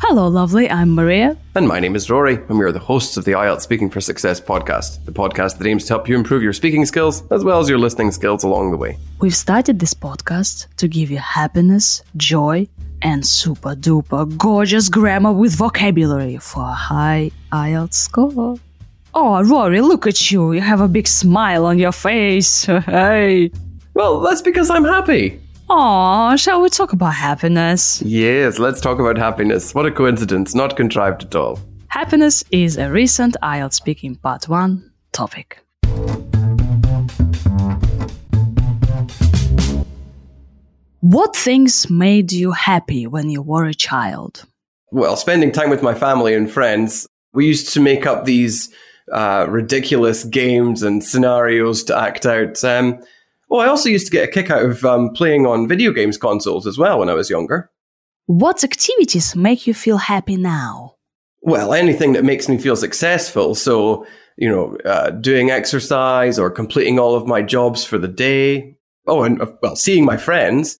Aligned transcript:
Hello, 0.00 0.26
lovely. 0.26 0.68
I'm 0.68 0.90
Maria. 0.90 1.36
And 1.54 1.68
my 1.68 1.78
name 1.78 1.94
is 1.94 2.10
Rory, 2.10 2.34
and 2.34 2.58
we 2.58 2.64
are 2.64 2.72
the 2.72 2.80
hosts 2.80 3.16
of 3.16 3.24
the 3.24 3.30
IELTS 3.30 3.60
Speaking 3.60 3.88
for 3.88 4.00
Success 4.00 4.40
podcast, 4.40 5.04
the 5.04 5.12
podcast 5.12 5.58
that 5.58 5.68
aims 5.68 5.84
to 5.84 5.92
help 5.92 6.08
you 6.08 6.16
improve 6.16 6.42
your 6.42 6.52
speaking 6.52 6.84
skills 6.84 7.22
as 7.30 7.44
well 7.44 7.60
as 7.60 7.68
your 7.68 7.78
listening 7.78 8.10
skills 8.10 8.42
along 8.42 8.72
the 8.72 8.76
way. 8.76 8.98
We've 9.20 9.36
started 9.36 9.78
this 9.78 9.94
podcast 9.94 10.66
to 10.78 10.88
give 10.88 11.12
you 11.12 11.18
happiness, 11.18 12.02
joy, 12.16 12.66
and 13.02 13.24
super 13.24 13.76
duper 13.76 14.36
gorgeous 14.36 14.88
grammar 14.88 15.32
with 15.32 15.54
vocabulary 15.54 16.38
for 16.38 16.62
a 16.62 16.74
high 16.74 17.30
IELTS 17.52 17.94
score. 17.94 18.56
Oh, 19.14 19.44
Rory, 19.44 19.80
look 19.80 20.08
at 20.08 20.32
you. 20.32 20.54
You 20.54 20.60
have 20.60 20.80
a 20.80 20.88
big 20.88 21.06
smile 21.06 21.66
on 21.66 21.78
your 21.78 21.92
face. 21.92 22.64
hey. 22.64 23.52
Well, 23.94 24.18
that's 24.22 24.42
because 24.42 24.70
I'm 24.70 24.84
happy. 24.84 25.40
Aw, 25.72 26.34
shall 26.34 26.60
we 26.60 26.68
talk 26.68 26.92
about 26.92 27.14
happiness? 27.14 28.02
Yes, 28.02 28.58
let's 28.58 28.80
talk 28.80 28.98
about 28.98 29.16
happiness. 29.16 29.72
What 29.72 29.86
a 29.86 29.92
coincidence, 29.92 30.52
not 30.52 30.76
contrived 30.76 31.22
at 31.22 31.36
all. 31.36 31.60
Happiness 31.86 32.42
is 32.50 32.76
a 32.76 32.90
recent 32.90 33.36
IELTS 33.40 33.74
speaking 33.74 34.16
part 34.16 34.48
1 34.48 34.90
topic. 35.12 35.60
What 40.98 41.36
things 41.36 41.88
made 41.88 42.32
you 42.32 42.50
happy 42.50 43.06
when 43.06 43.30
you 43.30 43.40
were 43.40 43.66
a 43.66 43.74
child? 43.74 44.44
Well, 44.90 45.14
spending 45.14 45.52
time 45.52 45.70
with 45.70 45.84
my 45.84 45.94
family 45.94 46.34
and 46.34 46.50
friends, 46.50 47.06
we 47.32 47.46
used 47.46 47.72
to 47.74 47.80
make 47.80 48.06
up 48.06 48.24
these 48.24 48.74
uh, 49.12 49.46
ridiculous 49.48 50.24
games 50.24 50.82
and 50.82 51.04
scenarios 51.04 51.84
to 51.84 51.96
act 51.96 52.26
out. 52.26 52.64
Um, 52.64 53.00
well, 53.50 53.60
I 53.60 53.66
also 53.66 53.88
used 53.88 54.06
to 54.06 54.12
get 54.12 54.28
a 54.28 54.32
kick 54.32 54.48
out 54.48 54.64
of 54.64 54.84
um, 54.84 55.10
playing 55.10 55.44
on 55.44 55.66
video 55.66 55.92
games 55.92 56.16
consoles 56.16 56.66
as 56.68 56.78
well 56.78 57.00
when 57.00 57.10
I 57.10 57.14
was 57.14 57.28
younger. 57.28 57.70
What 58.26 58.62
activities 58.62 59.34
make 59.34 59.66
you 59.66 59.74
feel 59.74 59.98
happy 59.98 60.36
now? 60.36 60.94
Well, 61.42 61.74
anything 61.74 62.12
that 62.12 62.24
makes 62.24 62.48
me 62.48 62.58
feel 62.58 62.76
successful. 62.76 63.56
So, 63.56 64.06
you 64.36 64.48
know, 64.48 64.76
uh, 64.84 65.10
doing 65.10 65.50
exercise 65.50 66.38
or 66.38 66.48
completing 66.48 67.00
all 67.00 67.16
of 67.16 67.26
my 67.26 67.42
jobs 67.42 67.84
for 67.84 67.98
the 67.98 68.08
day. 68.08 68.76
Oh, 69.08 69.24
and 69.24 69.42
uh, 69.42 69.46
well, 69.60 69.74
seeing 69.74 70.04
my 70.04 70.16
friends. 70.16 70.78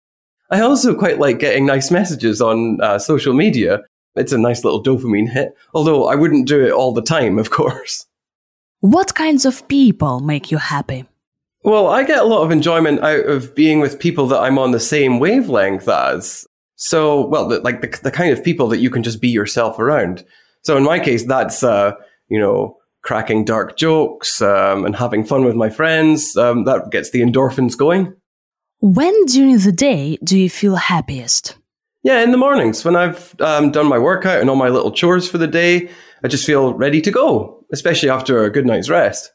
I 0.53 0.61
also 0.61 0.95
quite 0.95 1.19
like 1.19 1.41
getting 1.41 1.67
nice 1.67 1.91
messages 1.91 2.41
on 2.41 2.79
uh, 2.81 2.99
social 3.01 3.35
media. 3.35 3.81
It's 4.15 4.33
a 4.33 4.39
nice 4.39 4.65
little 4.65 4.83
dopamine 4.83 5.29
hit, 5.29 5.55
although 5.75 6.07
I 6.07 6.15
wouldn't 6.15 6.47
do 6.47 6.65
it 6.65 6.73
all 6.73 6.93
the 6.93 7.03
time, 7.03 7.39
of 7.39 7.51
course. 7.51 8.07
What 8.81 9.15
kinds 9.15 9.45
of 9.45 9.67
people 9.67 10.21
make 10.21 10.51
you 10.53 10.59
happy? 10.59 11.05
Well, 11.63 11.89
I 11.89 12.05
get 12.05 12.21
a 12.21 12.25
lot 12.25 12.43
of 12.43 12.51
enjoyment 12.51 13.01
out 13.01 13.27
of 13.27 13.55
being 13.55 13.81
with 13.81 13.99
people 13.99 14.27
that 14.29 14.41
I'm 14.41 14.59
on 14.59 14.71
the 14.71 14.81
same 14.81 15.19
wavelength 15.19 15.89
as. 15.89 16.47
So, 16.77 17.27
well, 17.27 17.49
the, 17.49 17.61
like 17.61 17.83
the, 17.83 18.01
the 18.03 18.11
kind 18.11 18.33
of 18.33 18.43
people 18.43 18.69
that 18.69 18.79
you 18.79 18.89
can 18.89 19.03
just 19.03 19.21
be 19.21 19.29
yourself 19.29 19.79
around. 19.79 20.25
So, 20.63 20.77
in 20.77 20.85
my 20.85 20.99
case, 20.99 21.27
that's, 21.27 21.63
uh, 21.63 21.93
you 22.29 22.39
know, 22.39 22.79
cracking 23.03 23.45
dark 23.45 23.77
jokes 23.77 24.41
um, 24.41 24.87
and 24.87 24.97
having 24.97 25.25
fun 25.25 25.45
with 25.45 25.55
my 25.55 25.69
friends. 25.69 26.37
Um, 26.37 26.65
that 26.65 26.91
gets 26.91 27.11
the 27.11 27.21
endorphins 27.21 27.77
going. 27.77 28.15
When 28.81 29.27
during 29.27 29.59
the 29.59 29.73
day 29.73 30.19
do 30.25 30.39
you 30.39 30.49
feel 30.49 30.77
happiest? 30.77 31.57
Yeah, 32.03 32.23
in 32.23 32.31
the 32.31 32.39
mornings 32.39 32.83
when 32.83 32.97
I've 32.97 33.39
um, 33.41 33.71
done 33.71 33.87
my 33.87 33.99
workout 33.99 34.41
and 34.41 34.49
all 34.49 34.57
my 34.57 34.71
little 34.71 34.91
chores 34.91 35.29
for 35.29 35.37
the 35.37 35.47
day, 35.47 35.91
I 36.25 36.29
just 36.29 36.47
feel 36.47 36.73
ready 36.73 37.03
to 37.03 37.11
go, 37.11 37.63
especially 37.73 38.09
after 38.09 38.43
a 38.43 38.51
good 38.51 38.65
night's 38.65 38.89
rest. 38.89 39.31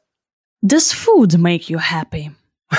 Does 0.65 0.91
food 0.91 1.39
make 1.39 1.69
you 1.69 1.77
happy? 1.77 2.31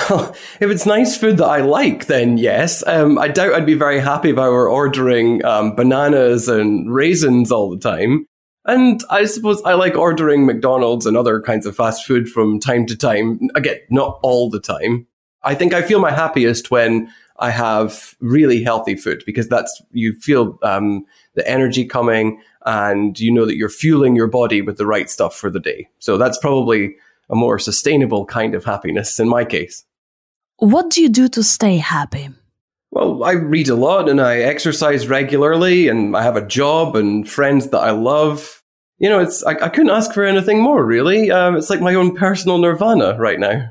Well, 0.09 0.35
if 0.59 0.69
it's 0.69 0.85
nice 0.85 1.17
food 1.17 1.37
that 1.37 1.47
I 1.47 1.61
like, 1.61 2.07
then 2.07 2.37
yes. 2.37 2.83
Um, 2.85 3.17
I 3.17 3.29
doubt 3.29 3.53
I'd 3.53 3.65
be 3.65 3.73
very 3.73 3.99
happy 3.99 4.29
if 4.29 4.37
I 4.37 4.49
were 4.49 4.69
ordering 4.69 5.43
um, 5.45 5.75
bananas 5.75 6.47
and 6.47 6.93
raisins 6.93 7.51
all 7.51 7.69
the 7.69 7.79
time. 7.79 8.25
And 8.65 9.01
I 9.09 9.25
suppose 9.25 9.61
I 9.63 9.73
like 9.73 9.95
ordering 9.95 10.45
McDonald's 10.45 11.05
and 11.05 11.15
other 11.15 11.41
kinds 11.41 11.65
of 11.65 11.75
fast 11.75 12.05
food 12.05 12.29
from 12.29 12.59
time 12.59 12.85
to 12.87 12.97
time. 12.97 13.39
Again, 13.55 13.77
not 13.89 14.19
all 14.23 14.49
the 14.49 14.59
time. 14.59 15.07
I 15.43 15.55
think 15.55 15.73
I 15.73 15.81
feel 15.81 15.99
my 15.99 16.11
happiest 16.11 16.69
when 16.69 17.09
I 17.39 17.51
have 17.51 18.15
really 18.19 18.63
healthy 18.63 18.95
food 18.95 19.23
because 19.25 19.47
that's 19.47 19.81
you 19.91 20.13
feel 20.19 20.59
um, 20.63 21.05
the 21.35 21.47
energy 21.49 21.85
coming 21.85 22.41
and 22.65 23.17
you 23.19 23.31
know 23.31 23.45
that 23.45 23.55
you're 23.55 23.69
fueling 23.69 24.15
your 24.15 24.27
body 24.27 24.61
with 24.61 24.77
the 24.77 24.85
right 24.85 25.09
stuff 25.09 25.35
for 25.35 25.49
the 25.49 25.59
day. 25.59 25.87
So 25.99 26.17
that's 26.17 26.37
probably 26.37 26.95
a 27.29 27.35
more 27.35 27.59
sustainable 27.59 28.25
kind 28.25 28.55
of 28.55 28.65
happiness 28.65 29.19
in 29.19 29.27
my 29.27 29.45
case. 29.45 29.85
What 30.57 30.89
do 30.89 31.01
you 31.01 31.09
do 31.09 31.27
to 31.29 31.43
stay 31.43 31.77
happy? 31.77 32.29
Well, 32.91 33.23
I 33.23 33.33
read 33.33 33.69
a 33.69 33.75
lot 33.75 34.09
and 34.09 34.19
I 34.19 34.39
exercise 34.39 35.07
regularly 35.07 35.87
and 35.87 36.15
I 36.15 36.23
have 36.23 36.35
a 36.35 36.45
job 36.45 36.95
and 36.95 37.29
friends 37.29 37.69
that 37.69 37.79
I 37.79 37.91
love. 37.91 38.63
You 38.97 39.09
know, 39.09 39.19
it's 39.19 39.43
I, 39.43 39.51
I 39.51 39.69
couldn't 39.69 39.91
ask 39.91 40.13
for 40.13 40.23
anything 40.23 40.61
more, 40.61 40.83
really. 40.83 41.29
Um, 41.29 41.57
it's 41.57 41.69
like 41.69 41.81
my 41.81 41.93
own 41.93 42.15
personal 42.15 42.57
nirvana 42.57 43.15
right 43.19 43.39
now. 43.39 43.69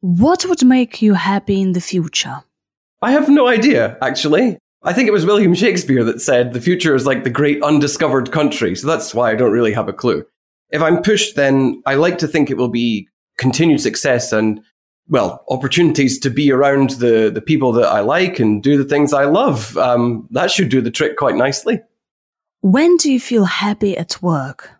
What 0.00 0.44
would 0.46 0.64
make 0.64 1.00
you 1.00 1.14
happy 1.14 1.60
in 1.60 1.72
the 1.72 1.80
future? 1.80 2.42
I 3.00 3.12
have 3.12 3.28
no 3.28 3.46
idea, 3.48 3.96
actually. 4.02 4.58
I 4.82 4.92
think 4.92 5.08
it 5.08 5.12
was 5.12 5.26
William 5.26 5.54
Shakespeare 5.54 6.04
that 6.04 6.20
said 6.20 6.52
the 6.52 6.60
future 6.60 6.94
is 6.94 7.06
like 7.06 7.24
the 7.24 7.30
great 7.30 7.62
undiscovered 7.62 8.32
country, 8.32 8.74
so 8.74 8.86
that's 8.86 9.14
why 9.14 9.30
I 9.30 9.34
don't 9.34 9.52
really 9.52 9.72
have 9.72 9.88
a 9.88 9.92
clue 9.92 10.26
if 10.70 10.82
I'm 10.82 11.02
pushed, 11.02 11.36
then 11.36 11.82
I 11.86 11.94
like 11.94 12.18
to 12.18 12.28
think 12.28 12.50
it 12.50 12.56
will 12.56 12.68
be 12.68 13.08
continued 13.38 13.80
success 13.80 14.32
and 14.32 14.60
well, 15.08 15.44
opportunities 15.48 16.20
to 16.20 16.30
be 16.30 16.52
around 16.52 16.90
the, 16.90 17.30
the 17.34 17.40
people 17.40 17.72
that 17.72 17.88
I 17.88 17.98
like 17.98 18.38
and 18.38 18.62
do 18.62 18.78
the 18.78 18.88
things 18.88 19.12
I 19.12 19.24
love. 19.24 19.76
Um, 19.76 20.28
that 20.30 20.52
should 20.52 20.68
do 20.68 20.80
the 20.80 20.90
trick 20.90 21.16
quite 21.16 21.34
nicely. 21.34 21.80
When 22.60 22.96
do 22.96 23.10
you 23.10 23.18
feel 23.18 23.44
happy 23.44 23.96
at 23.96 24.22
work? 24.22 24.70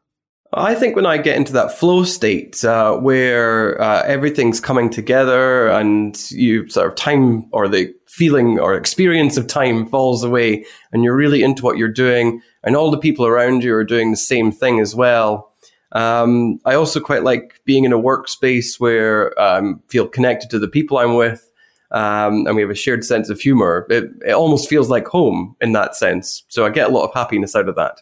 I 0.52 0.74
think 0.74 0.96
when 0.96 1.06
I 1.06 1.18
get 1.18 1.36
into 1.36 1.52
that 1.54 1.78
flow 1.78 2.04
state 2.04 2.64
uh, 2.64 2.96
where 2.96 3.80
uh, 3.80 4.02
everything's 4.02 4.60
coming 4.60 4.90
together 4.90 5.68
and 5.68 6.30
you 6.30 6.68
sort 6.68 6.88
of 6.88 6.96
time 6.96 7.48
or 7.52 7.68
the 7.68 7.92
feeling 8.06 8.58
or 8.58 8.74
experience 8.74 9.36
of 9.36 9.46
time 9.46 9.86
falls 9.86 10.24
away 10.24 10.64
and 10.92 11.04
you're 11.04 11.16
really 11.16 11.42
into 11.44 11.62
what 11.62 11.76
you're 11.76 11.88
doing 11.88 12.42
and 12.64 12.76
all 12.76 12.90
the 12.90 12.98
people 12.98 13.26
around 13.26 13.62
you 13.62 13.72
are 13.74 13.84
doing 13.84 14.10
the 14.10 14.16
same 14.16 14.50
thing 14.50 14.80
as 14.80 14.92
well 14.92 15.49
um, 15.92 16.60
I 16.64 16.74
also 16.74 17.00
quite 17.00 17.24
like 17.24 17.60
being 17.64 17.84
in 17.84 17.92
a 17.92 17.98
workspace 17.98 18.78
where 18.78 19.38
I 19.38 19.58
um, 19.58 19.82
feel 19.88 20.06
connected 20.06 20.50
to 20.50 20.58
the 20.58 20.68
people 20.68 20.98
I'm 20.98 21.16
with, 21.16 21.50
um, 21.90 22.46
and 22.46 22.54
we 22.54 22.62
have 22.62 22.70
a 22.70 22.74
shared 22.74 23.04
sense 23.04 23.28
of 23.28 23.40
humor. 23.40 23.86
It, 23.90 24.10
it 24.26 24.32
almost 24.32 24.68
feels 24.68 24.88
like 24.88 25.06
home 25.06 25.56
in 25.60 25.72
that 25.72 25.96
sense. 25.96 26.44
So 26.48 26.64
I 26.64 26.70
get 26.70 26.88
a 26.88 26.92
lot 26.92 27.04
of 27.04 27.14
happiness 27.14 27.56
out 27.56 27.68
of 27.68 27.76
that. 27.76 28.00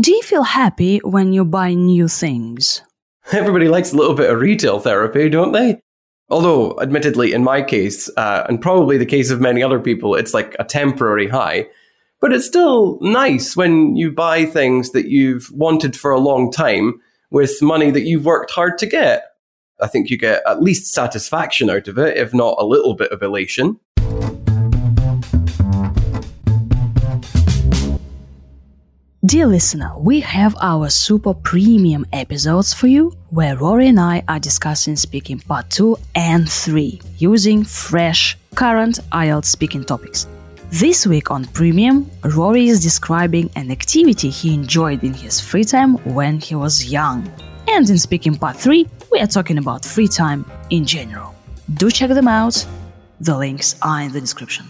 Do 0.00 0.12
you 0.12 0.22
feel 0.22 0.42
happy 0.42 0.98
when 0.98 1.32
you 1.32 1.44
buy 1.44 1.74
new 1.74 2.08
things? 2.08 2.82
Everybody 3.32 3.68
likes 3.68 3.92
a 3.92 3.96
little 3.96 4.14
bit 4.14 4.30
of 4.30 4.40
retail 4.40 4.78
therapy, 4.80 5.28
don't 5.28 5.52
they? 5.52 5.80
Although, 6.28 6.78
admittedly, 6.80 7.32
in 7.32 7.44
my 7.44 7.62
case, 7.62 8.10
uh, 8.16 8.44
and 8.48 8.60
probably 8.60 8.98
the 8.98 9.06
case 9.06 9.30
of 9.30 9.40
many 9.40 9.62
other 9.62 9.78
people, 9.78 10.16
it's 10.16 10.34
like 10.34 10.56
a 10.58 10.64
temporary 10.64 11.28
high. 11.28 11.68
But 12.20 12.32
it's 12.32 12.46
still 12.46 12.98
nice 13.02 13.56
when 13.56 13.94
you 13.94 14.10
buy 14.10 14.46
things 14.46 14.92
that 14.92 15.08
you've 15.08 15.50
wanted 15.52 15.94
for 15.94 16.10
a 16.10 16.18
long 16.18 16.50
time 16.50 17.00
with 17.30 17.60
money 17.60 17.90
that 17.90 18.04
you've 18.04 18.24
worked 18.24 18.50
hard 18.50 18.78
to 18.78 18.86
get. 18.86 19.26
I 19.82 19.86
think 19.86 20.08
you 20.08 20.16
get 20.16 20.42
at 20.46 20.62
least 20.62 20.94
satisfaction 20.94 21.68
out 21.68 21.88
of 21.88 21.98
it, 21.98 22.16
if 22.16 22.32
not 22.32 22.56
a 22.58 22.64
little 22.64 22.94
bit 22.94 23.12
of 23.12 23.22
elation. 23.22 23.78
Dear 29.26 29.46
listener, 29.46 29.92
we 29.98 30.20
have 30.20 30.56
our 30.62 30.88
super 30.88 31.34
premium 31.34 32.06
episodes 32.12 32.72
for 32.72 32.86
you 32.86 33.12
where 33.30 33.56
Rory 33.56 33.88
and 33.88 34.00
I 34.00 34.22
are 34.28 34.38
discussing 34.38 34.96
speaking 34.96 35.40
part 35.40 35.68
2 35.68 35.98
and 36.14 36.48
3 36.48 37.00
using 37.18 37.64
fresh, 37.64 38.38
current 38.54 39.00
IELTS 39.12 39.46
speaking 39.46 39.84
topics. 39.84 40.26
This 40.70 41.06
week 41.06 41.30
on 41.30 41.44
Premium, 41.44 42.10
Rory 42.24 42.66
is 42.68 42.82
describing 42.82 43.48
an 43.54 43.70
activity 43.70 44.30
he 44.30 44.52
enjoyed 44.52 45.04
in 45.04 45.14
his 45.14 45.40
free 45.40 45.62
time 45.62 45.94
when 46.12 46.40
he 46.40 46.56
was 46.56 46.90
young. 46.90 47.30
And 47.68 47.88
in 47.88 47.98
Speaking 47.98 48.34
Part 48.34 48.56
3, 48.56 48.86
we 49.12 49.20
are 49.20 49.28
talking 49.28 49.58
about 49.58 49.84
free 49.84 50.08
time 50.08 50.44
in 50.70 50.84
general. 50.84 51.34
Do 51.74 51.88
check 51.90 52.10
them 52.10 52.26
out. 52.26 52.66
The 53.20 53.38
links 53.38 53.76
are 53.82 54.02
in 54.02 54.12
the 54.12 54.20
description. 54.20 54.66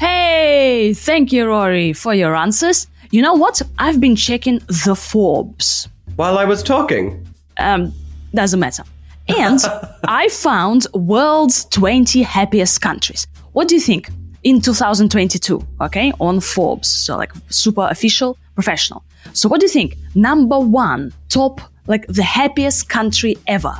Hey, 0.00 0.94
thank 0.94 1.30
you, 1.30 1.46
Rory, 1.46 1.92
for 1.92 2.14
your 2.14 2.34
answers. 2.34 2.86
You 3.10 3.20
know 3.22 3.34
what? 3.34 3.60
I've 3.78 4.00
been 4.00 4.16
checking 4.16 4.60
the 4.66 4.96
Forbes. 4.96 5.88
While 6.16 6.38
I 6.38 6.44
was 6.44 6.62
talking? 6.62 7.26
Um, 7.58 7.92
doesn't 8.34 8.60
matter. 8.60 8.82
And 9.28 9.60
I 10.04 10.28
found 10.30 10.86
world's 10.94 11.66
20 11.66 12.22
happiest 12.22 12.80
countries. 12.80 13.26
What 13.52 13.68
do 13.68 13.74
you 13.74 13.80
think? 13.80 14.10
In 14.46 14.60
2022, 14.60 15.60
okay, 15.80 16.12
on 16.20 16.38
Forbes. 16.38 16.86
So 16.88 17.16
like 17.16 17.32
super 17.48 17.88
official, 17.90 18.38
professional. 18.54 19.02
So 19.32 19.48
what 19.48 19.58
do 19.58 19.66
you 19.66 19.72
think? 19.72 19.96
Number 20.14 20.60
one, 20.60 21.12
top, 21.28 21.60
like 21.88 22.06
the 22.06 22.22
happiest 22.22 22.88
country 22.88 23.36
ever. 23.48 23.74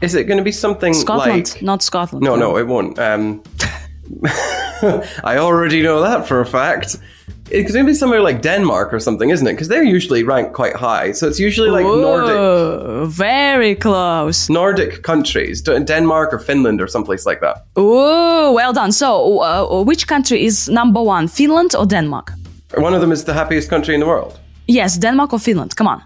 Is 0.00 0.14
it 0.14 0.24
going 0.24 0.38
to 0.38 0.44
be 0.44 0.52
something 0.52 0.94
Scotland, 0.94 1.52
like... 1.52 1.62
not 1.62 1.82
Scotland. 1.82 2.24
No, 2.24 2.34
no, 2.34 2.56
it 2.56 2.66
won't. 2.66 2.98
Um... 2.98 3.42
I 4.22 5.36
already 5.38 5.82
know 5.82 6.00
that 6.00 6.26
for 6.26 6.40
a 6.40 6.46
fact. 6.46 6.96
It's 7.48 7.72
going 7.72 7.86
to 7.86 7.90
be 7.90 7.94
somewhere 7.94 8.20
like 8.20 8.42
Denmark 8.42 8.92
or 8.92 8.98
something, 8.98 9.30
isn't 9.30 9.46
it? 9.46 9.52
Because 9.52 9.68
they're 9.68 9.84
usually 9.84 10.24
ranked 10.24 10.52
quite 10.52 10.74
high. 10.74 11.12
So 11.12 11.28
it's 11.28 11.38
usually 11.38 11.70
like 11.70 11.84
Nordic 11.84 13.08
very 13.08 13.76
close. 13.76 14.50
Nordic 14.52 15.02
countries, 15.02 15.62
Denmark 15.62 16.32
or 16.32 16.38
Finland 16.38 16.80
or 16.80 16.88
someplace 16.88 17.24
like 17.24 17.40
that. 17.40 17.64
Ooh, 17.78 18.52
well 18.52 18.72
done. 18.72 18.90
So, 18.90 19.40
uh, 19.40 19.84
which 19.84 20.06
country 20.08 20.44
is 20.44 20.68
number 20.68 21.00
one, 21.00 21.28
Finland 21.28 21.74
or 21.76 21.86
Denmark? 21.86 22.32
One 22.74 22.94
of 22.94 23.00
them 23.00 23.12
is 23.12 23.24
the 23.24 23.32
happiest 23.32 23.70
country 23.70 23.94
in 23.94 24.00
the 24.00 24.06
world. 24.06 24.38
Yes, 24.66 24.98
Denmark 24.98 25.32
or 25.32 25.38
Finland. 25.38 25.76
Come 25.76 25.86
on. 25.86 26.02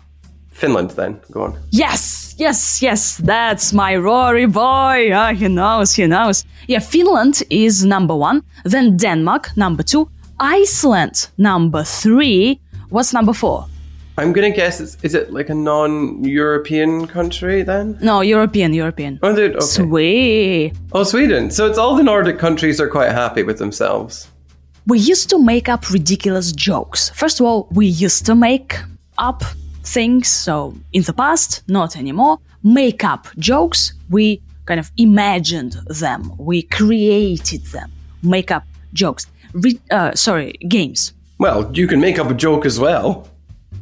Finland, 0.51 0.91
then. 0.91 1.17
Go 1.33 1.43
on. 1.45 1.57
Yes, 1.71 2.35
yes, 2.39 2.83
yes. 2.83 3.17
That's 3.17 3.73
my 3.73 3.97
Rory 3.97 4.47
boy. 4.47 5.11
Ah, 5.15 5.33
he 5.33 5.49
knows, 5.49 5.95
he 5.95 6.07
knows. 6.07 6.45
Yeah, 6.69 6.81
Finland 6.83 7.43
is 7.49 7.83
number 7.83 8.15
one. 8.15 8.43
Then 8.65 8.99
Denmark, 8.99 9.57
number 9.57 9.83
two. 9.83 10.11
Iceland, 10.41 11.29
number 11.37 11.85
three. 11.85 12.61
What's 12.89 13.13
number 13.13 13.35
four? 13.35 13.67
I'm 14.17 14.33
going 14.33 14.51
to 14.51 14.57
guess, 14.57 14.81
it's, 14.81 14.97
is 15.03 15.15
it 15.15 15.33
like 15.33 15.49
a 15.49 15.55
non 15.55 16.25
European 16.25 17.07
country 17.07 17.63
then? 17.63 17.99
No, 18.03 18.23
European, 18.23 18.75
European. 18.75 19.19
Oh, 19.23 19.31
okay. 19.33 19.61
Sweet. 19.61 20.73
oh, 20.93 21.05
Sweden. 21.05 21.51
So 21.51 21.67
it's 21.67 21.79
all 21.79 21.95
the 21.95 22.03
Nordic 22.03 22.39
countries 22.39 22.81
are 22.81 22.89
quite 22.89 23.13
happy 23.13 23.43
with 23.43 23.59
themselves. 23.59 24.29
We 24.87 24.99
used 24.99 25.31
to 25.31 25.39
make 25.39 25.69
up 25.69 25.91
ridiculous 25.91 26.53
jokes. 26.53 27.11
First 27.11 27.39
of 27.41 27.47
all, 27.47 27.69
we 27.71 27.87
used 27.87 28.27
to 28.27 28.35
make 28.35 28.77
up 29.19 29.43
things. 29.85 30.29
So 30.29 30.75
in 30.93 31.03
the 31.03 31.13
past, 31.13 31.63
not 31.69 31.97
anymore. 31.97 32.39
Make 32.63 33.05
up 33.05 33.29
jokes. 33.39 33.93
We 34.11 34.43
kind 34.67 34.81
of 34.81 34.91
imagined 34.97 35.77
them. 35.87 36.33
We 36.39 36.63
created 36.63 37.65
them. 37.67 37.93
Make 38.23 38.51
up 38.51 38.65
jokes. 38.93 39.27
Re- 39.53 39.81
uh, 39.91 40.15
sorry, 40.15 40.53
games. 40.69 41.13
Well, 41.39 41.71
you 41.73 41.87
can 41.87 42.01
make 42.01 42.19
up 42.19 42.31
a 42.31 42.35
joke 42.35 42.67
as 42.67 42.79
well. 42.79 43.29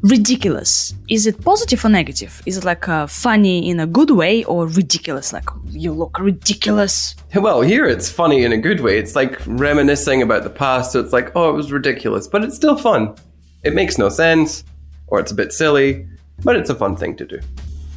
Ridiculous. 0.03 0.95
Is 1.09 1.27
it 1.27 1.43
positive 1.43 1.85
or 1.85 1.89
negative? 1.89 2.41
Is 2.47 2.57
it 2.57 2.65
like 2.65 2.89
uh, 2.89 3.09
funny 3.09 3.69
in 3.69 3.81
a 3.81 3.87
good 3.87 4.11
way 4.11 4.45
or 4.45 4.69
ridiculous? 4.69 5.33
Like 5.33 5.49
you 5.71 5.93
look 5.93 6.21
ridiculous. 6.21 7.17
Well, 7.35 7.63
here 7.63 7.85
it's 7.85 8.09
funny 8.09 8.45
in 8.45 8.53
a 8.53 8.59
good 8.59 8.81
way. 8.81 8.99
It's 8.99 9.17
like 9.17 9.41
reminiscing 9.47 10.23
about 10.23 10.45
the 10.45 10.51
past. 10.51 10.93
So 10.93 11.01
it's 11.01 11.13
like, 11.13 11.33
oh, 11.35 11.51
it 11.51 11.55
was 11.55 11.73
ridiculous, 11.73 12.29
but 12.29 12.45
it's 12.45 12.55
still 12.55 12.77
fun. 12.77 13.17
It 13.65 13.75
makes 13.75 13.99
no 13.99 14.09
sense, 14.09 14.63
or 15.09 15.19
it's 15.19 15.33
a 15.33 15.35
bit 15.35 15.53
silly, 15.53 16.07
but 16.45 16.55
it's 16.55 16.71
a 16.71 16.77
fun 16.77 16.95
thing 16.95 17.17
to 17.17 17.27
do. 17.27 17.41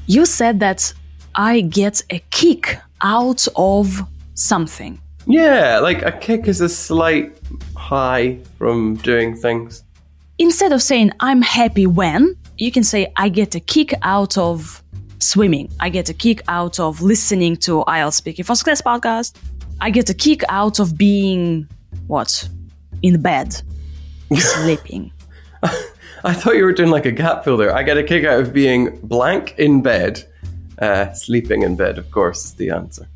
You 0.07 0.25
said 0.25 0.59
that 0.59 0.91
I 1.35 1.61
get 1.61 2.01
a 2.09 2.19
kick 2.31 2.79
out 3.03 3.47
of 3.55 4.01
something. 4.33 4.99
Yeah, 5.31 5.79
like 5.79 6.01
a 6.01 6.11
kick 6.11 6.47
is 6.47 6.59
a 6.59 6.67
slight 6.67 7.39
high 7.77 8.37
from 8.57 8.95
doing 8.97 9.33
things. 9.35 9.83
Instead 10.37 10.73
of 10.73 10.81
saying 10.81 11.11
I'm 11.21 11.41
happy 11.41 11.87
when, 11.87 12.35
you 12.57 12.69
can 12.69 12.83
say 12.83 13.11
I 13.15 13.29
get 13.29 13.55
a 13.55 13.61
kick 13.61 13.93
out 14.01 14.37
of 14.37 14.83
swimming. 15.19 15.71
I 15.79 15.87
get 15.87 16.09
a 16.09 16.13
kick 16.13 16.41
out 16.49 16.81
of 16.81 17.01
listening 17.01 17.55
to 17.57 17.85
IELTS 17.87 18.15
Speaking 18.15 18.43
First 18.43 18.65
Class 18.65 18.81
podcast. 18.81 19.37
I 19.79 19.89
get 19.89 20.09
a 20.09 20.13
kick 20.13 20.43
out 20.49 20.79
of 20.79 20.97
being 20.97 21.65
what? 22.07 22.49
In 23.01 23.21
bed. 23.21 23.55
Sleeping. 24.35 25.13
I 26.23 26.33
thought 26.33 26.57
you 26.57 26.65
were 26.65 26.73
doing 26.73 26.91
like 26.91 27.05
a 27.05 27.11
gap 27.11 27.45
filler. 27.45 27.73
I 27.73 27.83
get 27.83 27.97
a 27.97 28.03
kick 28.03 28.25
out 28.25 28.41
of 28.41 28.51
being 28.51 28.99
blank 29.03 29.55
in 29.57 29.81
bed. 29.81 30.27
Uh, 30.77 31.13
sleeping 31.13 31.61
in 31.61 31.77
bed, 31.77 31.97
of 31.97 32.11
course, 32.11 32.43
is 32.43 32.53
the 32.55 32.71
answer. 32.71 33.07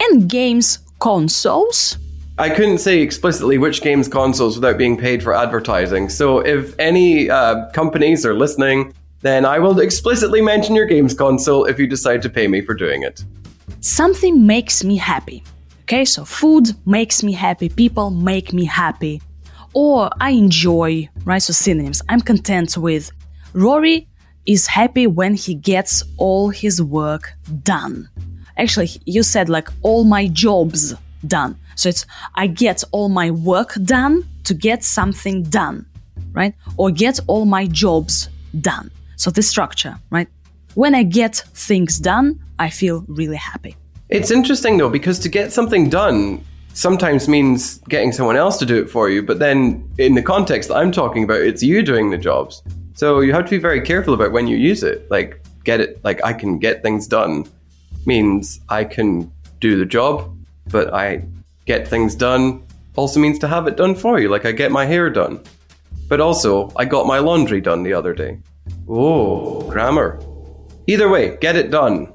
And 0.00 0.28
games 0.28 0.80
consoles. 0.98 1.98
I 2.38 2.50
couldn't 2.50 2.78
say 2.78 3.00
explicitly 3.00 3.56
which 3.56 3.80
games 3.80 4.08
consoles 4.08 4.56
without 4.56 4.76
being 4.76 4.98
paid 4.98 5.22
for 5.22 5.34
advertising. 5.34 6.10
So 6.10 6.40
if 6.40 6.78
any 6.78 7.30
uh, 7.30 7.70
companies 7.70 8.26
are 8.26 8.34
listening, 8.34 8.92
then 9.20 9.46
I 9.46 9.58
will 9.58 9.80
explicitly 9.80 10.42
mention 10.42 10.74
your 10.74 10.86
games 10.86 11.14
console 11.14 11.64
if 11.64 11.78
you 11.78 11.86
decide 11.86 12.20
to 12.22 12.28
pay 12.28 12.46
me 12.46 12.60
for 12.60 12.74
doing 12.74 13.02
it. 13.02 13.24
Something 13.80 14.46
makes 14.46 14.84
me 14.84 14.96
happy. 14.96 15.42
Okay, 15.82 16.04
so 16.04 16.24
food 16.24 16.68
makes 16.84 17.22
me 17.22 17.32
happy, 17.32 17.68
people 17.68 18.10
make 18.10 18.52
me 18.52 18.64
happy. 18.64 19.22
Or 19.72 20.10
I 20.20 20.30
enjoy, 20.30 21.08
right? 21.24 21.42
So 21.42 21.52
synonyms. 21.52 22.02
I'm 22.08 22.20
content 22.20 22.76
with. 22.76 23.12
Rory 23.52 24.08
is 24.46 24.66
happy 24.66 25.06
when 25.06 25.34
he 25.34 25.54
gets 25.54 26.02
all 26.18 26.50
his 26.50 26.82
work 26.82 27.32
done. 27.62 28.08
Actually, 28.58 28.90
you 29.04 29.22
said 29.22 29.48
like 29.48 29.68
all 29.82 30.04
my 30.04 30.28
jobs 30.28 30.94
done. 31.26 31.58
So 31.74 31.88
it's 31.88 32.06
I 32.34 32.46
get 32.46 32.82
all 32.92 33.08
my 33.08 33.30
work 33.30 33.74
done 33.84 34.26
to 34.44 34.54
get 34.54 34.82
something 34.84 35.42
done, 35.42 35.86
right? 36.32 36.54
Or 36.76 36.90
get 36.90 37.20
all 37.26 37.44
my 37.44 37.66
jobs 37.66 38.28
done. 38.60 38.90
So 39.16 39.30
the 39.30 39.42
structure, 39.42 39.98
right? 40.10 40.28
When 40.74 40.94
I 40.94 41.02
get 41.02 41.36
things 41.54 41.98
done, 41.98 42.40
I 42.58 42.70
feel 42.70 43.04
really 43.08 43.36
happy. 43.36 43.76
It's 44.08 44.30
interesting 44.30 44.78
though, 44.78 44.90
because 44.90 45.18
to 45.20 45.28
get 45.28 45.52
something 45.52 45.90
done 45.90 46.44
sometimes 46.72 47.28
means 47.28 47.78
getting 47.88 48.12
someone 48.12 48.36
else 48.36 48.58
to 48.58 48.66
do 48.66 48.76
it 48.82 48.90
for 48.90 49.08
you, 49.08 49.22
but 49.22 49.38
then 49.38 49.88
in 49.98 50.14
the 50.14 50.22
context 50.22 50.70
I'm 50.70 50.92
talking 50.92 51.24
about, 51.24 51.40
it's 51.40 51.62
you 51.62 51.82
doing 51.82 52.10
the 52.10 52.18
jobs. 52.18 52.62
So 52.94 53.20
you 53.20 53.32
have 53.32 53.44
to 53.44 53.50
be 53.50 53.58
very 53.58 53.80
careful 53.80 54.14
about 54.14 54.32
when 54.32 54.46
you 54.46 54.56
use 54.56 54.82
it. 54.82 55.10
Like, 55.10 55.42
get 55.64 55.80
it, 55.80 56.02
like, 56.04 56.22
I 56.24 56.32
can 56.32 56.58
get 56.58 56.82
things 56.82 57.06
done 57.06 57.46
means 58.06 58.60
I 58.68 58.84
can 58.84 59.30
do 59.60 59.76
the 59.78 59.84
job, 59.84 60.34
but 60.68 60.92
I 60.94 61.24
get 61.64 61.88
things 61.88 62.14
done 62.14 62.62
also 62.96 63.20
means 63.20 63.38
to 63.40 63.48
have 63.48 63.66
it 63.66 63.76
done 63.76 63.94
for 63.94 64.18
you. 64.18 64.28
Like, 64.28 64.46
I 64.46 64.52
get 64.52 64.72
my 64.72 64.86
hair 64.86 65.10
done. 65.10 65.40
But 66.08 66.20
also, 66.20 66.72
I 66.76 66.84
got 66.84 67.06
my 67.06 67.18
laundry 67.18 67.60
done 67.60 67.82
the 67.82 67.92
other 67.92 68.14
day. 68.14 68.38
Oh, 68.88 69.62
grammar. 69.68 70.18
Either 70.86 71.08
way, 71.08 71.36
get 71.40 71.56
it 71.56 71.70
done. 71.70 72.12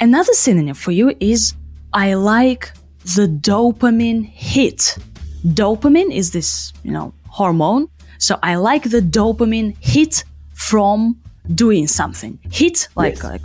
Another 0.00 0.32
synonym 0.32 0.74
for 0.74 0.90
you 0.90 1.14
is 1.20 1.54
I 1.92 2.14
like 2.14 2.72
the 3.16 3.28
dopamine 3.28 4.24
hit. 4.24 4.98
Dopamine 5.46 6.12
is 6.12 6.32
this, 6.32 6.72
you 6.82 6.90
know, 6.90 7.12
hormone. 7.28 7.88
So 8.18 8.38
I 8.42 8.56
like 8.56 8.90
the 8.90 9.00
dopamine 9.00 9.76
hit 9.80 10.24
from 10.54 11.16
doing 11.54 11.86
something. 11.86 12.38
Hit 12.50 12.88
like 12.96 13.16
Yes. 13.16 13.24
like 13.24 13.42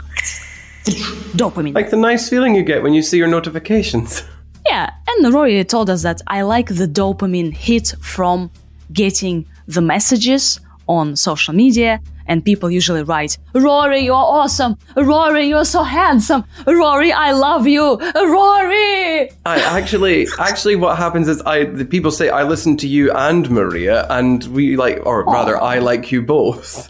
dopamine. 1.36 1.74
Like 1.74 1.90
the 1.90 1.98
nice 1.98 2.30
feeling 2.30 2.56
you 2.56 2.64
get 2.64 2.84
when 2.84 2.94
you 2.94 3.02
see 3.02 3.18
your 3.18 3.28
notifications. 3.28 4.24
yeah, 4.66 4.90
and 5.08 5.34
Rory 5.34 5.64
told 5.64 5.90
us 5.90 6.04
that 6.04 6.22
I 6.28 6.42
like 6.42 6.68
the 6.68 6.88
dopamine 6.88 7.54
hit 7.54 7.94
from 8.02 8.52
getting 8.92 9.46
the 9.68 9.82
messages 9.82 10.60
on 10.88 11.16
social 11.16 11.54
media 11.54 12.02
and 12.32 12.46
people 12.46 12.72
usually 12.72 13.04
write, 13.04 13.38
Rory, 13.54 14.06
you're 14.06 14.16
awesome. 14.16 14.78
Rory, 14.96 15.48
you're 15.48 15.66
so 15.66 15.84
handsome. 15.84 16.46
Rory, 16.66 17.12
I 17.12 17.32
love 17.32 17.68
you. 17.68 17.98
Rory. 18.00 19.30
I 19.46 19.60
actually, 19.60 20.28
actually, 20.40 20.78
what 20.78 20.98
happens 20.98 21.28
is 21.28 21.42
I 21.42 21.66
the 21.66 21.84
people 21.84 22.10
say 22.10 22.30
I 22.30 22.44
listen 22.44 22.78
to 22.78 22.88
you 22.88 23.12
and 23.12 23.50
Maria, 23.50 24.08
and 24.10 24.44
we 24.46 24.78
like, 24.78 25.06
or 25.06 25.28
oh. 25.28 25.34
rather, 25.34 25.58
I 25.58 25.80
like 25.80 26.12
you 26.12 26.22
both. 26.22 26.90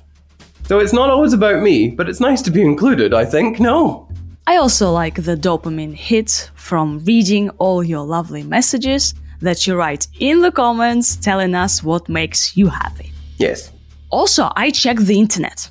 So 0.71 0.79
it's 0.79 0.93
not 0.93 1.09
always 1.09 1.33
about 1.33 1.61
me, 1.61 1.89
but 1.89 2.07
it's 2.07 2.21
nice 2.21 2.41
to 2.43 2.49
be 2.49 2.61
included. 2.61 3.13
I 3.13 3.25
think 3.25 3.59
no. 3.59 4.07
I 4.47 4.55
also 4.55 4.89
like 4.89 5.15
the 5.15 5.35
dopamine 5.35 5.93
hit 5.93 6.49
from 6.55 7.03
reading 7.03 7.49
all 7.57 7.83
your 7.83 8.05
lovely 8.05 8.43
messages 8.43 9.13
that 9.41 9.67
you 9.67 9.75
write 9.75 10.07
in 10.21 10.39
the 10.39 10.49
comments 10.49 11.17
telling 11.17 11.55
us 11.55 11.83
what 11.83 12.07
makes 12.07 12.55
you 12.55 12.67
happy. 12.67 13.11
Yes. 13.37 13.69
Also, 14.11 14.49
I 14.55 14.71
check 14.71 14.95
the 14.95 15.19
internet 15.19 15.69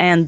and 0.00 0.26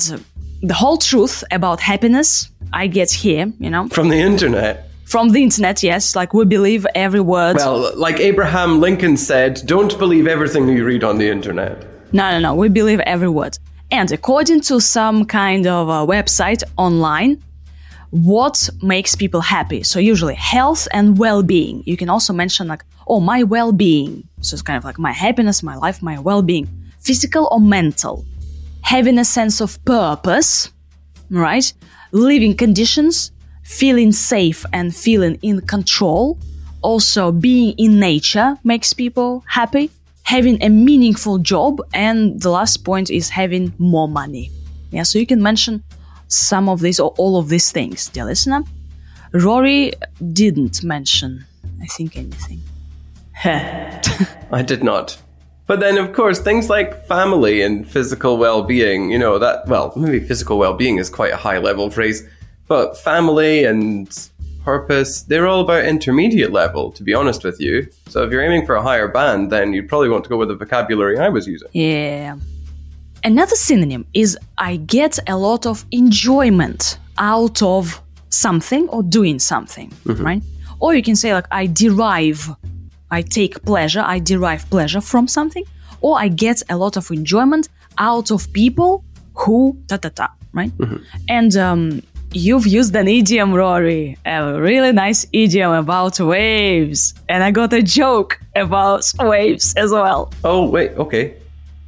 the 0.62 0.74
whole 0.74 0.98
truth 0.98 1.42
about 1.50 1.80
happiness 1.80 2.48
I 2.72 2.86
get 2.86 3.10
here, 3.10 3.52
you 3.58 3.70
know, 3.70 3.88
From 3.88 4.08
the 4.08 4.20
internet. 4.20 4.88
from 5.04 5.30
the 5.30 5.42
internet, 5.42 5.82
yes, 5.82 6.14
like 6.14 6.32
we 6.32 6.44
believe 6.44 6.86
every 6.94 7.20
word. 7.20 7.56
Well, 7.56 7.90
like 7.98 8.20
Abraham 8.20 8.78
Lincoln 8.78 9.16
said, 9.16 9.62
don't 9.66 9.98
believe 9.98 10.28
everything 10.28 10.68
you 10.68 10.84
read 10.84 11.02
on 11.02 11.18
the 11.18 11.28
internet. 11.28 11.84
No, 12.12 12.30
no, 12.30 12.38
no. 12.38 12.54
We 12.54 12.68
believe 12.68 13.00
every 13.00 13.28
word. 13.28 13.58
And 13.92 14.10
according 14.10 14.62
to 14.62 14.80
some 14.80 15.26
kind 15.26 15.66
of 15.66 15.86
website 16.08 16.62
online, 16.78 17.42
what 18.08 18.70
makes 18.82 19.14
people 19.14 19.42
happy? 19.42 19.82
So 19.82 19.98
usually 19.98 20.34
health 20.34 20.88
and 20.94 21.18
well-being. 21.18 21.82
You 21.84 21.98
can 21.98 22.08
also 22.08 22.32
mention 22.32 22.68
like, 22.68 22.84
oh, 23.06 23.20
my 23.20 23.42
well-being. 23.42 24.26
So 24.40 24.54
it's 24.54 24.62
kind 24.62 24.78
of 24.78 24.84
like 24.84 24.98
my 24.98 25.12
happiness, 25.12 25.62
my 25.62 25.76
life, 25.76 26.02
my 26.02 26.18
well-being. 26.18 26.68
Physical 27.00 27.48
or 27.52 27.60
mental. 27.60 28.24
Having 28.80 29.18
a 29.18 29.26
sense 29.26 29.60
of 29.60 29.82
purpose, 29.84 30.72
right? 31.28 31.70
Living 32.12 32.56
conditions, 32.56 33.30
feeling 33.62 34.10
safe 34.10 34.64
and 34.72 34.96
feeling 34.96 35.38
in 35.42 35.60
control. 35.60 36.38
Also, 36.80 37.30
being 37.30 37.74
in 37.76 38.00
nature 38.00 38.56
makes 38.64 38.94
people 38.94 39.44
happy. 39.46 39.90
Having 40.24 40.62
a 40.62 40.68
meaningful 40.68 41.38
job. 41.38 41.80
And 41.92 42.40
the 42.40 42.50
last 42.50 42.84
point 42.84 43.10
is 43.10 43.30
having 43.30 43.72
more 43.78 44.08
money. 44.08 44.50
Yeah, 44.90 45.04
so 45.04 45.18
you 45.18 45.26
can 45.26 45.42
mention 45.42 45.82
some 46.28 46.68
of 46.68 46.80
these 46.80 47.00
or 47.00 47.14
all 47.18 47.36
of 47.38 47.48
these 47.48 47.72
things, 47.72 48.08
dear 48.08 48.24
listener. 48.24 48.62
Rory 49.32 49.92
didn't 50.32 50.84
mention, 50.84 51.44
I 51.80 51.86
think, 51.86 52.16
anything. 52.16 52.60
I 53.44 54.62
did 54.62 54.84
not. 54.84 55.16
But 55.66 55.80
then, 55.80 55.96
of 55.96 56.12
course, 56.12 56.38
things 56.38 56.68
like 56.68 57.06
family 57.06 57.62
and 57.62 57.88
physical 57.88 58.36
well 58.36 58.62
being, 58.62 59.10
you 59.10 59.18
know, 59.18 59.38
that, 59.38 59.66
well, 59.66 59.92
maybe 59.96 60.20
physical 60.20 60.58
well 60.58 60.74
being 60.74 60.98
is 60.98 61.08
quite 61.08 61.32
a 61.32 61.36
high 61.36 61.58
level 61.58 61.88
phrase, 61.88 62.28
but 62.68 62.98
family 62.98 63.64
and 63.64 64.28
purpose, 64.64 65.22
they're 65.22 65.46
all 65.46 65.60
about 65.60 65.84
intermediate 65.84 66.52
level, 66.52 66.92
to 66.92 67.02
be 67.02 67.14
honest 67.14 67.44
with 67.44 67.60
you. 67.60 67.88
So 68.08 68.22
if 68.24 68.30
you're 68.30 68.42
aiming 68.42 68.66
for 68.66 68.74
a 68.74 68.82
higher 68.82 69.08
band, 69.08 69.50
then 69.50 69.72
you'd 69.72 69.88
probably 69.88 70.08
want 70.08 70.24
to 70.24 70.30
go 70.30 70.36
with 70.36 70.48
the 70.48 70.54
vocabulary 70.54 71.18
I 71.18 71.28
was 71.28 71.46
using. 71.46 71.68
Yeah. 71.72 72.36
Another 73.24 73.54
synonym 73.54 74.04
is 74.14 74.36
I 74.58 74.76
get 74.76 75.18
a 75.28 75.36
lot 75.36 75.66
of 75.66 75.84
enjoyment 75.92 76.98
out 77.18 77.62
of 77.62 78.00
something 78.30 78.88
or 78.88 79.02
doing 79.02 79.38
something, 79.38 79.92
right? 80.04 80.42
Or 80.80 80.94
you 80.94 81.02
can 81.02 81.14
say 81.14 81.32
like 81.32 81.46
I 81.52 81.66
derive, 81.66 82.50
I 83.10 83.22
take 83.22 83.62
pleasure, 83.64 84.02
I 84.04 84.18
derive 84.18 84.68
pleasure 84.70 85.00
from 85.00 85.28
something, 85.28 85.64
or 86.00 86.18
I 86.18 86.28
get 86.28 86.62
a 86.68 86.76
lot 86.76 86.96
of 86.96 87.10
enjoyment 87.10 87.68
out 87.98 88.32
of 88.32 88.52
people 88.52 89.04
who 89.34 89.78
ta 89.86 89.98
ta 89.98 90.08
ta, 90.08 90.34
right? 90.52 90.72
And 91.28 91.56
um, 91.56 92.02
you've 92.34 92.66
used 92.66 92.94
an 92.96 93.08
idiom, 93.08 93.52
Rory, 93.52 94.16
a 94.24 94.60
really 94.60 94.92
nice 94.92 95.26
idiom 95.32 95.72
about 95.72 96.18
waves, 96.20 97.14
and 97.28 97.44
I 97.44 97.50
got 97.50 97.72
a 97.72 97.82
joke 97.82 98.40
about 98.56 99.10
waves 99.18 99.74
as 99.74 99.90
well. 99.90 100.32
Oh, 100.44 100.68
wait, 100.68 100.92
okay. 100.92 101.34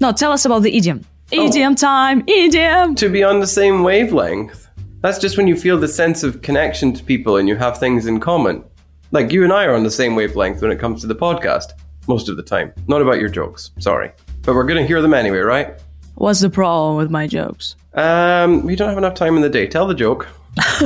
No, 0.01 0.13
tell 0.13 0.33
us 0.33 0.45
about 0.45 0.63
the 0.63 0.77
idiom. 0.77 1.05
Idiom 1.31 1.73
oh. 1.73 1.77
time, 1.77 2.25
idiom. 2.27 2.95
To 2.97 3.09
be 3.09 3.23
on 3.23 3.41
the 3.41 3.47
same 3.47 3.83
wavelength. 3.83 4.69
That's 5.01 5.19
just 5.19 5.37
when 5.37 5.47
you 5.47 5.57
feel 5.57 5.79
the 5.79 5.89
sense 5.89 6.23
of 6.23 6.43
connection 6.43 6.93
to 6.95 7.05
people 7.05 7.37
and 7.37 7.49
you 7.49 7.57
have 7.57 7.79
things 7.79 8.07
in 8.07 8.21
common. 8.21 8.65
Like 9.11 9.33
you 9.33 9.45
and 9.45 9.53
I 9.53 9.65
are 9.65 9.75
on 9.75 9.83
the 9.83 9.91
same 9.91 10.15
wavelength 10.15 10.63
when 10.63 10.71
it 10.71 10.79
comes 10.79 11.01
to 11.03 11.07
the 11.07 11.15
podcast, 11.15 11.73
most 12.09 12.29
of 12.29 12.37
the 12.37 12.43
time. 12.43 12.73
Not 12.89 13.03
about 13.03 13.21
your 13.21 13.29
jokes, 13.29 13.71
sorry. 13.79 14.13
But 14.43 14.55
we're 14.55 14.65
going 14.65 14.81
to 14.81 14.87
hear 14.87 15.03
them 15.03 15.15
anyway, 15.15 15.39
right? 15.39 15.79
What's 16.17 16.41
the 16.41 16.51
problem 16.51 16.97
with 16.97 17.11
my 17.11 17.27
jokes? 17.27 17.77
Um, 17.95 18.63
we 18.65 18.77
don't 18.77 18.89
have 18.89 18.99
enough 18.99 19.15
time 19.15 19.37
in 19.37 19.43
the 19.43 19.49
day. 19.49 19.67
Tell 19.67 19.87
the 19.87 19.95
joke. 19.95 20.29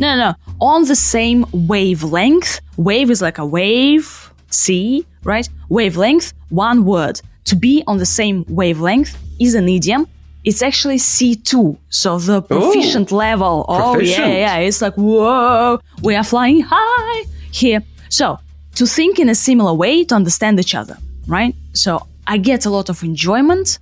No, 0.00 0.16
no, 0.16 0.30
no. 0.30 0.34
On 0.60 0.84
the 0.86 0.96
same 0.96 1.46
wavelength. 1.52 2.60
Wave 2.76 3.10
is 3.12 3.22
like 3.22 3.38
a 3.38 3.46
wave, 3.46 4.32
sea, 4.50 5.06
right? 5.22 5.48
Wavelength, 5.68 6.32
one 6.48 6.84
word. 6.84 7.20
To 7.44 7.54
be 7.54 7.84
on 7.86 7.98
the 7.98 8.06
same 8.06 8.44
wavelength 8.48 9.16
is 9.38 9.54
an 9.54 9.68
idiom. 9.68 10.08
It's 10.42 10.62
actually 10.62 10.96
C2. 10.96 11.78
So 11.90 12.18
the 12.18 12.42
proficient 12.42 13.12
level. 13.12 13.64
Oh, 13.68 13.92
Proficient. 13.92 14.26
yeah, 14.28 14.58
yeah. 14.58 14.66
It's 14.66 14.82
like, 14.82 14.94
whoa, 14.94 15.78
we 16.02 16.16
are 16.16 16.24
flying 16.24 16.64
high 16.68 17.24
here. 17.52 17.80
So 18.08 18.38
to 18.74 18.86
think 18.86 19.20
in 19.20 19.28
a 19.28 19.34
similar 19.36 19.72
way 19.74 20.04
to 20.06 20.14
understand 20.16 20.58
each 20.58 20.74
other, 20.74 20.96
right? 21.28 21.54
So 21.72 22.04
I 22.26 22.38
get 22.38 22.66
a 22.66 22.70
lot 22.70 22.88
of 22.88 23.02
enjoyment 23.04 23.78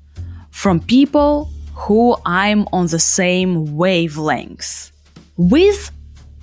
from 0.52 0.78
people 0.78 1.50
who 1.74 2.16
I'm 2.24 2.68
on 2.72 2.86
the 2.86 2.98
same 3.00 3.76
wavelength 3.76 4.92
with 5.36 5.90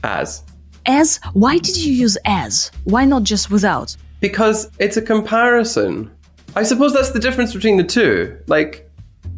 As. 0.03 0.43
as 0.85 1.19
why 1.33 1.59
did 1.59 1.77
you 1.77 1.93
use 1.93 2.17
as 2.25 2.71
why 2.83 3.05
not 3.05 3.23
just 3.23 3.49
without 3.49 3.95
Because 4.19 4.69
it's 4.79 4.97
a 4.97 5.01
comparison. 5.01 6.11
I 6.55 6.63
suppose 6.63 6.93
that's 6.93 7.11
the 7.11 7.19
difference 7.19 7.53
between 7.53 7.77
the 7.77 7.83
two. 7.83 8.37
Like, 8.47 8.89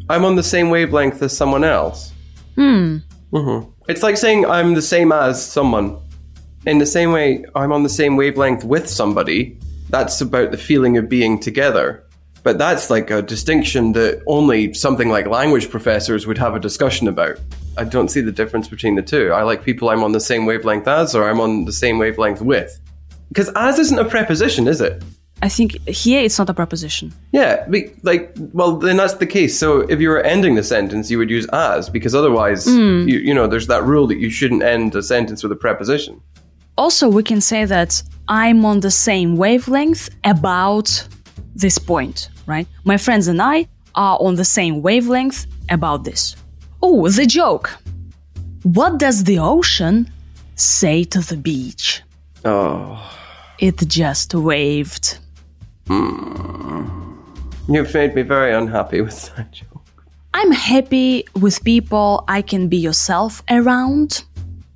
I'm 0.08 0.24
on 0.24 0.34
the 0.34 0.42
same 0.42 0.70
wavelength 0.70 1.22
as 1.22 1.36
someone 1.36 1.62
else. 1.62 2.10
Hmm. 2.56 2.98
Mm-hmm. 3.32 3.70
It's 3.88 4.02
like 4.02 4.16
saying 4.16 4.46
I'm 4.46 4.74
the 4.74 4.82
same 4.82 5.12
as 5.12 5.44
someone. 5.44 5.98
In 6.66 6.78
the 6.78 6.86
same 6.86 7.12
way, 7.12 7.44
I'm 7.54 7.72
on 7.72 7.82
the 7.82 7.88
same 7.88 8.16
wavelength 8.16 8.64
with 8.64 8.88
somebody. 8.88 9.58
That's 9.90 10.20
about 10.20 10.50
the 10.50 10.56
feeling 10.56 10.96
of 10.96 11.08
being 11.08 11.38
together. 11.38 12.01
But 12.42 12.58
that's 12.58 12.90
like 12.90 13.10
a 13.10 13.22
distinction 13.22 13.92
that 13.92 14.22
only 14.26 14.74
something 14.74 15.08
like 15.08 15.26
language 15.26 15.70
professors 15.70 16.26
would 16.26 16.38
have 16.38 16.54
a 16.54 16.60
discussion 16.60 17.08
about. 17.08 17.38
I 17.76 17.84
don't 17.84 18.08
see 18.08 18.20
the 18.20 18.32
difference 18.32 18.68
between 18.68 18.96
the 18.96 19.02
two. 19.02 19.32
I 19.32 19.42
like 19.42 19.64
people 19.64 19.90
I'm 19.90 20.02
on 20.02 20.12
the 20.12 20.20
same 20.20 20.44
wavelength 20.44 20.88
as, 20.88 21.14
or 21.14 21.28
I'm 21.28 21.40
on 21.40 21.64
the 21.64 21.72
same 21.72 21.98
wavelength 21.98 22.42
with. 22.42 22.80
Because 23.28 23.50
as 23.56 23.78
isn't 23.78 23.98
a 23.98 24.04
preposition, 24.04 24.68
is 24.68 24.80
it? 24.80 25.02
i 25.44 25.48
think 25.48 25.72
here 25.88 26.22
it's 26.22 26.38
not 26.38 26.48
a 26.48 26.54
preposition 26.54 27.12
Yeah, 27.32 27.66
like, 28.04 28.32
well, 28.52 28.76
then 28.76 28.96
that's 28.96 29.14
the 29.14 29.26
case. 29.26 29.58
So 29.58 29.80
if 29.80 30.00
you 30.00 30.08
were 30.08 30.22
ending 30.22 30.54
the 30.54 30.62
sentence, 30.62 31.10
you 31.10 31.18
would 31.18 31.30
use 31.30 31.46
as, 31.52 31.90
because 31.90 32.14
otherwise, 32.14 32.64
hmm. 32.64 33.08
you, 33.08 33.18
you 33.18 33.34
know, 33.34 33.48
there's 33.48 33.66
that 33.66 33.82
rule 33.82 34.06
that 34.06 34.18
you 34.18 34.30
shouldn't 34.30 34.62
end 34.62 34.94
a 34.94 35.02
sentence 35.02 35.42
with 35.42 35.50
a 35.50 35.56
preposition. 35.56 36.20
also 36.76 37.08
we 37.08 37.22
can 37.22 37.40
say 37.40 37.64
that 37.64 38.02
i'm 38.28 38.64
on 38.64 38.80
the 38.80 38.90
same 38.90 39.36
wavelength 39.36 40.08
about 40.24 41.06
this 41.54 41.78
point 41.78 42.28
right? 42.46 42.66
My 42.84 42.96
friends 42.96 43.28
and 43.28 43.40
i 43.40 43.68
are 43.94 44.18
on 44.20 44.36
the 44.36 44.44
same 44.44 44.82
wavelength 44.82 45.46
about 45.68 46.04
this. 46.04 46.36
Oh 46.82 47.08
the 47.08 47.26
joke. 47.26 47.78
What 48.62 48.98
does 48.98 49.24
the 49.24 49.38
ocean 49.38 50.10
say 50.54 51.04
to 51.04 51.20
the 51.20 51.36
beach? 51.36 52.02
Oh, 52.44 52.98
it 53.58 53.76
just 53.88 54.34
waved. 54.34 55.18
Hmm. 55.86 57.18
You've 57.68 57.92
made 57.94 58.14
me 58.14 58.22
very 58.22 58.52
unhappy 58.52 59.00
with 59.00 59.34
that 59.36 59.52
joke. 59.52 59.68
I'm 60.34 60.52
happy 60.52 61.24
with 61.40 61.62
people 61.62 62.24
I 62.28 62.42
can 62.42 62.68
be 62.68 62.78
yourself 62.78 63.42
around. 63.50 64.24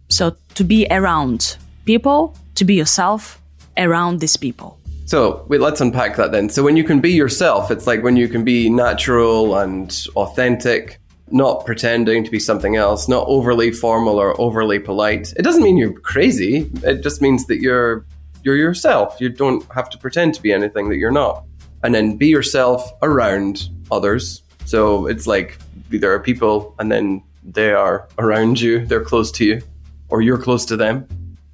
So 0.09 0.37
to 0.55 0.65
be 0.65 0.87
around 0.91 1.57
people, 1.85 2.37
to 2.55 2.65
be 2.65 2.75
yourself 2.75 3.41
around 3.77 4.21
these 4.21 4.37
people. 4.37 4.76
So 5.07 5.47
wait, 5.49 5.61
let's 5.61 5.81
unpack 5.81 6.17
that 6.17 6.33
then. 6.33 6.49
So 6.49 6.65
when 6.65 6.77
you 6.77 6.83
can 6.83 7.01
be 7.01 7.13
yourself, 7.13 7.71
it's 7.71 7.87
like 7.87 8.03
when 8.03 8.17
you 8.17 8.29
can 8.29 8.43
be 8.43 8.69
natural 8.69 9.57
and 9.57 9.97
authentic, 10.17 10.99
not 11.31 11.65
pretending 11.65 12.25
to 12.25 12.31
be 12.31 12.41
something 12.41 12.75
else, 12.75 13.09
not 13.09 13.25
overly 13.29 13.71
formal 13.71 14.19
or 14.19 14.39
overly 14.41 14.81
polite. 14.81 15.33
It 15.37 15.43
doesn't 15.43 15.63
mean 15.63 15.77
you're 15.77 15.93
crazy. 15.93 16.69
It 16.83 17.05
just 17.05 17.23
means 17.23 17.47
that 17.47 17.61
you're 17.61 18.05
you're 18.43 18.57
yourself. 18.57 19.17
You 19.21 19.29
don't 19.29 19.65
have 19.73 19.89
to 19.91 19.99
pretend 19.99 20.35
to 20.35 20.43
be 20.43 20.53
anything 20.53 20.89
that 20.89 20.97
you're 20.97 21.13
not. 21.13 21.45
And 21.85 21.95
then 21.95 22.17
be 22.17 22.27
yourself 22.27 22.91
around 23.03 23.69
others. 23.93 24.43
So 24.65 25.07
it's 25.07 25.29
like 25.29 25.57
there 25.89 26.13
are 26.13 26.21
people 26.21 26.75
and 26.81 26.91
then 26.91 27.23
they 27.45 27.73
are 27.73 28.09
around 28.19 28.61
you, 28.61 28.85
they're 28.85 29.05
close 29.05 29.31
to 29.33 29.45
you, 29.45 29.63
or 30.09 30.21
you're 30.21 30.39
close 30.39 30.65
to 30.67 30.77
them. 30.77 31.07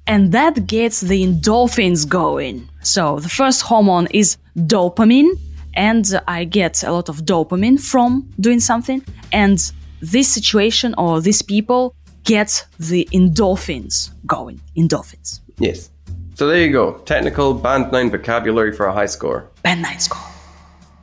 And 0.05 0.31
that 0.33 0.67
gets 0.67 1.01
the 1.01 1.23
endorphins 1.23 2.07
going. 2.07 2.69
So 2.81 3.19
the 3.19 3.29
first 3.29 3.61
hormone 3.61 4.07
is 4.11 4.37
dopamine, 4.57 5.39
and 5.73 6.05
I 6.27 6.43
get 6.43 6.83
a 6.83 6.91
lot 6.91 7.09
of 7.09 7.23
dopamine 7.23 7.79
from 7.79 8.29
doing 8.39 8.59
something. 8.59 9.03
And 9.31 9.59
this 10.01 10.27
situation 10.27 10.93
or 10.97 11.21
these 11.21 11.41
people 11.41 11.95
get 12.25 12.65
the 12.79 13.07
endorphins 13.13 14.11
going. 14.25 14.59
Endorphins. 14.77 15.39
Yes. 15.57 15.89
So 16.35 16.47
there 16.47 16.59
you 16.59 16.71
go. 16.71 16.93
Technical 17.05 17.53
band 17.53 17.91
nine 17.91 18.09
vocabulary 18.09 18.73
for 18.73 18.87
a 18.87 18.93
high 18.93 19.05
score. 19.05 19.49
Band 19.61 19.81
nine 19.81 19.99
score. 19.99 20.21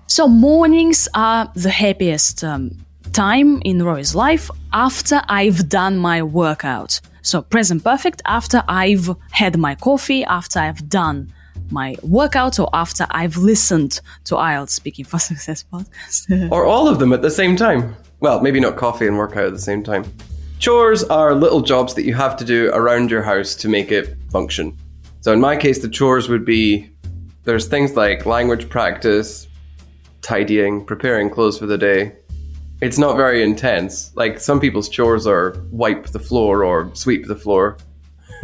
So 0.07 0.27
mornings 0.29 1.09
are 1.15 1.51
the 1.55 1.71
happiest 1.71 2.43
um, 2.43 2.77
time 3.13 3.63
in 3.65 3.83
Rory's 3.83 4.15
life 4.15 4.51
after 4.73 5.23
I've 5.29 5.69
done 5.69 5.99
my 5.99 6.23
workout. 6.23 7.01
So 7.23 7.43
present 7.43 7.85
perfect 7.85 8.23
after 8.25 8.63
I've 8.69 9.11
had 9.31 9.59
my 9.59 9.75
coffee, 9.75 10.25
after 10.25 10.59
I've 10.59 10.89
done 10.89 11.33
my 11.71 11.97
workout, 12.03 12.59
or 12.59 12.69
after 12.73 13.07
I've 13.11 13.37
listened 13.37 14.01
to 14.25 14.35
IELTS 14.35 14.71
Speaking 14.71 15.05
for 15.05 15.19
Success 15.31 15.65
podcast. 15.73 16.51
Or 16.53 16.65
all 16.67 16.89
of 16.89 16.99
them 16.99 17.13
at 17.13 17.23
the 17.23 17.31
same 17.31 17.57
time. 17.57 17.95
Well, 18.21 18.41
maybe 18.41 18.61
not 18.61 18.77
coffee 18.77 19.07
and 19.07 19.17
workout 19.17 19.47
at 19.47 19.53
the 19.53 19.59
same 19.59 19.83
time. 19.83 20.05
Chores 20.59 21.05
are 21.05 21.35
little 21.35 21.63
jobs 21.63 21.95
that 21.95 22.05
you 22.05 22.15
have 22.15 22.37
to 22.37 22.45
do 22.45 22.71
around 22.75 23.11
your 23.11 23.23
house 23.23 23.55
to 23.57 23.69
make 23.69 23.91
it 23.91 24.17
function. 24.31 24.77
So 25.23 25.33
in 25.33 25.41
my 25.41 25.57
case, 25.57 25.81
the 25.81 25.89
chores 25.89 26.29
would 26.29 26.45
be 26.45 26.91
there's 27.45 27.67
things 27.67 27.97
like 27.97 28.27
language 28.27 28.69
practice, 28.69 29.49
tidying, 30.21 30.85
preparing 30.85 31.31
clothes 31.31 31.59
for 31.59 31.67
the 31.67 31.79
day. 31.79 32.13
It's 32.81 32.99
not 32.99 33.17
very 33.17 33.43
intense. 33.43 34.11
Like 34.17 34.41
some 34.41 34.59
people's 34.61 34.89
chores 34.89 35.27
are 35.27 35.55
wipe 35.71 36.07
the 36.07 36.19
floor 36.19 36.65
or 36.65 36.91
sweep 36.95 37.27
the 37.27 37.37
floor, 37.37 37.77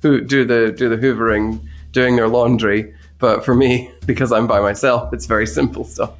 do 0.00 0.20
do 0.20 0.44
the 0.44 0.72
do 0.76 0.88
the 0.88 0.96
hoovering, 0.96 1.60
doing 1.92 2.16
their 2.16 2.28
laundry. 2.28 2.92
But 3.18 3.44
for 3.44 3.54
me, 3.54 3.90
because 4.06 4.32
I'm 4.32 4.46
by 4.46 4.60
myself, 4.60 5.12
it's 5.12 5.26
very 5.26 5.46
simple 5.46 5.84
stuff. 5.84 6.10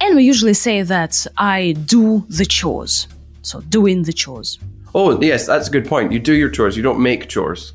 and 0.00 0.14
we 0.16 0.24
usually 0.24 0.54
say 0.54 0.82
that 0.82 1.26
I 1.38 1.72
do 1.86 2.24
the 2.28 2.44
chores. 2.46 3.08
So 3.42 3.60
doing 3.62 4.02
the 4.04 4.12
chores. 4.12 4.58
Oh, 4.94 5.20
yes, 5.20 5.46
that's 5.46 5.68
a 5.68 5.70
good 5.70 5.86
point. 5.86 6.10
You 6.12 6.18
do 6.18 6.34
your 6.34 6.50
chores, 6.50 6.76
you 6.76 6.82
don't 6.82 7.00
make 7.00 7.28
chores. 7.28 7.72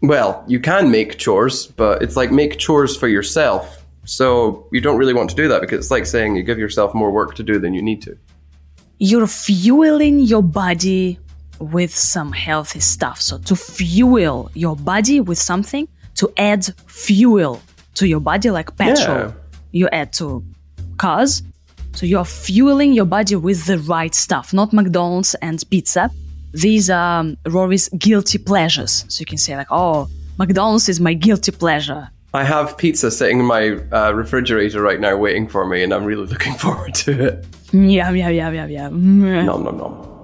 Well, 0.00 0.44
you 0.46 0.60
can 0.60 0.90
make 0.90 1.18
chores, 1.18 1.66
but 1.66 2.02
it's 2.02 2.16
like 2.16 2.30
make 2.32 2.58
chores 2.58 2.96
for 2.96 3.08
yourself. 3.08 3.84
So 4.04 4.66
you 4.72 4.80
don't 4.80 4.98
really 4.98 5.14
want 5.14 5.30
to 5.30 5.36
do 5.36 5.48
that 5.48 5.60
because 5.60 5.78
it's 5.78 5.90
like 5.90 6.06
saying 6.06 6.36
you 6.36 6.42
give 6.42 6.58
yourself 6.58 6.94
more 6.94 7.10
work 7.10 7.34
to 7.36 7.42
do 7.42 7.58
than 7.58 7.74
you 7.74 7.82
need 7.82 8.02
to. 8.02 8.16
You're 8.98 9.26
fueling 9.26 10.20
your 10.20 10.42
body 10.42 11.18
with 11.58 11.94
some 11.94 12.32
healthy 12.32 12.80
stuff. 12.80 13.20
So 13.20 13.38
to 13.38 13.56
fuel 13.56 14.50
your 14.54 14.76
body 14.76 15.20
with 15.20 15.38
something, 15.38 15.88
to 16.16 16.32
add 16.36 16.66
fuel 16.86 17.60
to 17.94 18.06
your 18.08 18.20
body, 18.20 18.50
like 18.50 18.76
petrol 18.76 19.18
Yeah. 19.18 19.32
you 19.72 19.88
add 19.92 20.12
to 20.14 20.44
cars. 20.98 21.42
So 21.92 22.06
you're 22.06 22.24
fueling 22.24 22.92
your 22.92 23.04
body 23.04 23.36
with 23.36 23.66
the 23.66 23.78
right 23.78 24.14
stuff, 24.14 24.52
not 24.52 24.72
McDonald's 24.72 25.34
and 25.36 25.62
pizza. 25.70 26.10
These 26.52 26.90
are 26.90 27.20
um, 27.20 27.36
Rory's 27.46 27.88
guilty 27.90 28.38
pleasures. 28.38 29.04
So 29.08 29.20
you 29.20 29.26
can 29.26 29.38
say 29.38 29.56
like, 29.56 29.68
oh, 29.70 30.08
McDonald's 30.38 30.88
is 30.88 31.00
my 31.00 31.14
guilty 31.14 31.52
pleasure. 31.52 32.08
I 32.32 32.42
have 32.42 32.76
pizza 32.76 33.12
sitting 33.12 33.38
in 33.38 33.44
my 33.46 33.78
uh, 33.92 34.10
refrigerator 34.12 34.82
right 34.82 34.98
now 34.98 35.16
waiting 35.16 35.46
for 35.48 35.64
me, 35.66 35.84
and 35.84 35.94
I'm 35.94 36.04
really 36.04 36.26
looking 36.26 36.54
forward 36.64 36.94
to 37.06 37.26
it. 37.26 37.46
Yeah, 37.74 38.10
yeah, 38.10 38.28
yeah, 38.28 38.66
yeah. 38.66 38.88
Mm. 38.88 39.46
Nom 39.46 39.64
nom 39.64 39.76
nom. 39.76 40.14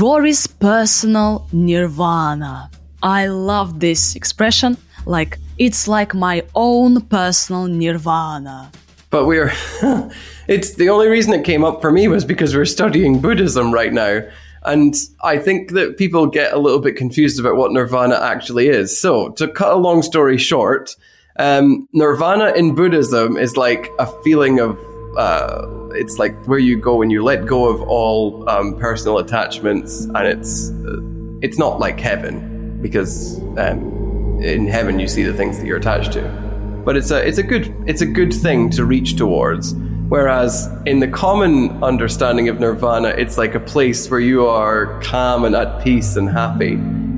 Rory's 0.00 0.46
personal 0.46 1.46
nirvana. 1.52 2.70
I 3.02 3.26
love 3.26 3.80
this 3.80 4.14
expression. 4.14 4.76
Like, 5.04 5.38
it's 5.58 5.88
like 5.88 6.14
my 6.14 6.44
own 6.54 7.00
personal 7.02 7.66
nirvana. 7.66 8.70
But 9.10 9.26
we're. 9.26 9.52
it's 10.48 10.74
the 10.74 10.88
only 10.88 11.08
reason 11.08 11.34
it 11.34 11.44
came 11.44 11.64
up 11.64 11.82
for 11.82 11.90
me 11.90 12.06
was 12.06 12.24
because 12.24 12.54
we're 12.54 12.64
studying 12.64 13.20
Buddhism 13.20 13.74
right 13.74 13.92
now. 13.92 14.22
And 14.62 14.94
I 15.22 15.38
think 15.38 15.72
that 15.72 15.98
people 15.98 16.26
get 16.26 16.54
a 16.54 16.58
little 16.58 16.80
bit 16.80 16.96
confused 16.96 17.38
about 17.38 17.56
what 17.56 17.72
nirvana 17.72 18.14
actually 18.14 18.68
is. 18.68 18.98
So, 18.98 19.30
to 19.32 19.48
cut 19.48 19.72
a 19.72 19.76
long 19.76 20.02
story 20.02 20.38
short, 20.38 20.96
um, 21.40 21.88
nirvana 21.92 22.52
in 22.52 22.74
Buddhism 22.76 23.36
is 23.36 23.56
like 23.56 23.90
a 23.98 24.06
feeling 24.22 24.60
of. 24.60 24.78
Uh, 25.16 25.88
it's 25.92 26.18
like 26.18 26.34
where 26.46 26.58
you 26.58 26.76
go 26.76 27.02
and 27.02 27.12
you 27.12 27.22
let 27.22 27.46
go 27.46 27.68
of 27.68 27.80
all 27.82 28.48
um, 28.48 28.78
personal 28.78 29.18
attachments, 29.18 30.04
and 30.04 30.26
it's 30.26 30.70
uh, 30.70 31.00
it's 31.42 31.58
not 31.58 31.78
like 31.78 32.00
heaven 32.00 32.80
because 32.80 33.38
um, 33.58 34.40
in 34.42 34.66
heaven 34.66 34.98
you 34.98 35.08
see 35.08 35.22
the 35.22 35.32
things 35.32 35.58
that 35.58 35.66
you're 35.66 35.78
attached 35.78 36.12
to 36.12 36.44
but 36.84 36.96
it's 36.96 37.10
a 37.10 37.26
it's 37.26 37.38
a 37.38 37.42
good 37.42 37.74
it's 37.86 38.02
a 38.02 38.06
good 38.06 38.32
thing 38.32 38.70
to 38.70 38.84
reach 38.84 39.16
towards. 39.16 39.74
Whereas 40.08 40.68
in 40.84 41.00
the 41.00 41.08
common 41.08 41.82
understanding 41.82 42.48
of 42.50 42.60
nirvana, 42.60 43.08
it's 43.08 43.38
like 43.38 43.54
a 43.54 43.60
place 43.60 44.10
where 44.10 44.20
you 44.20 44.46
are 44.46 45.00
calm 45.00 45.44
and 45.44 45.56
at 45.56 45.82
peace 45.82 46.16
and 46.16 46.28
happy. 46.28 46.74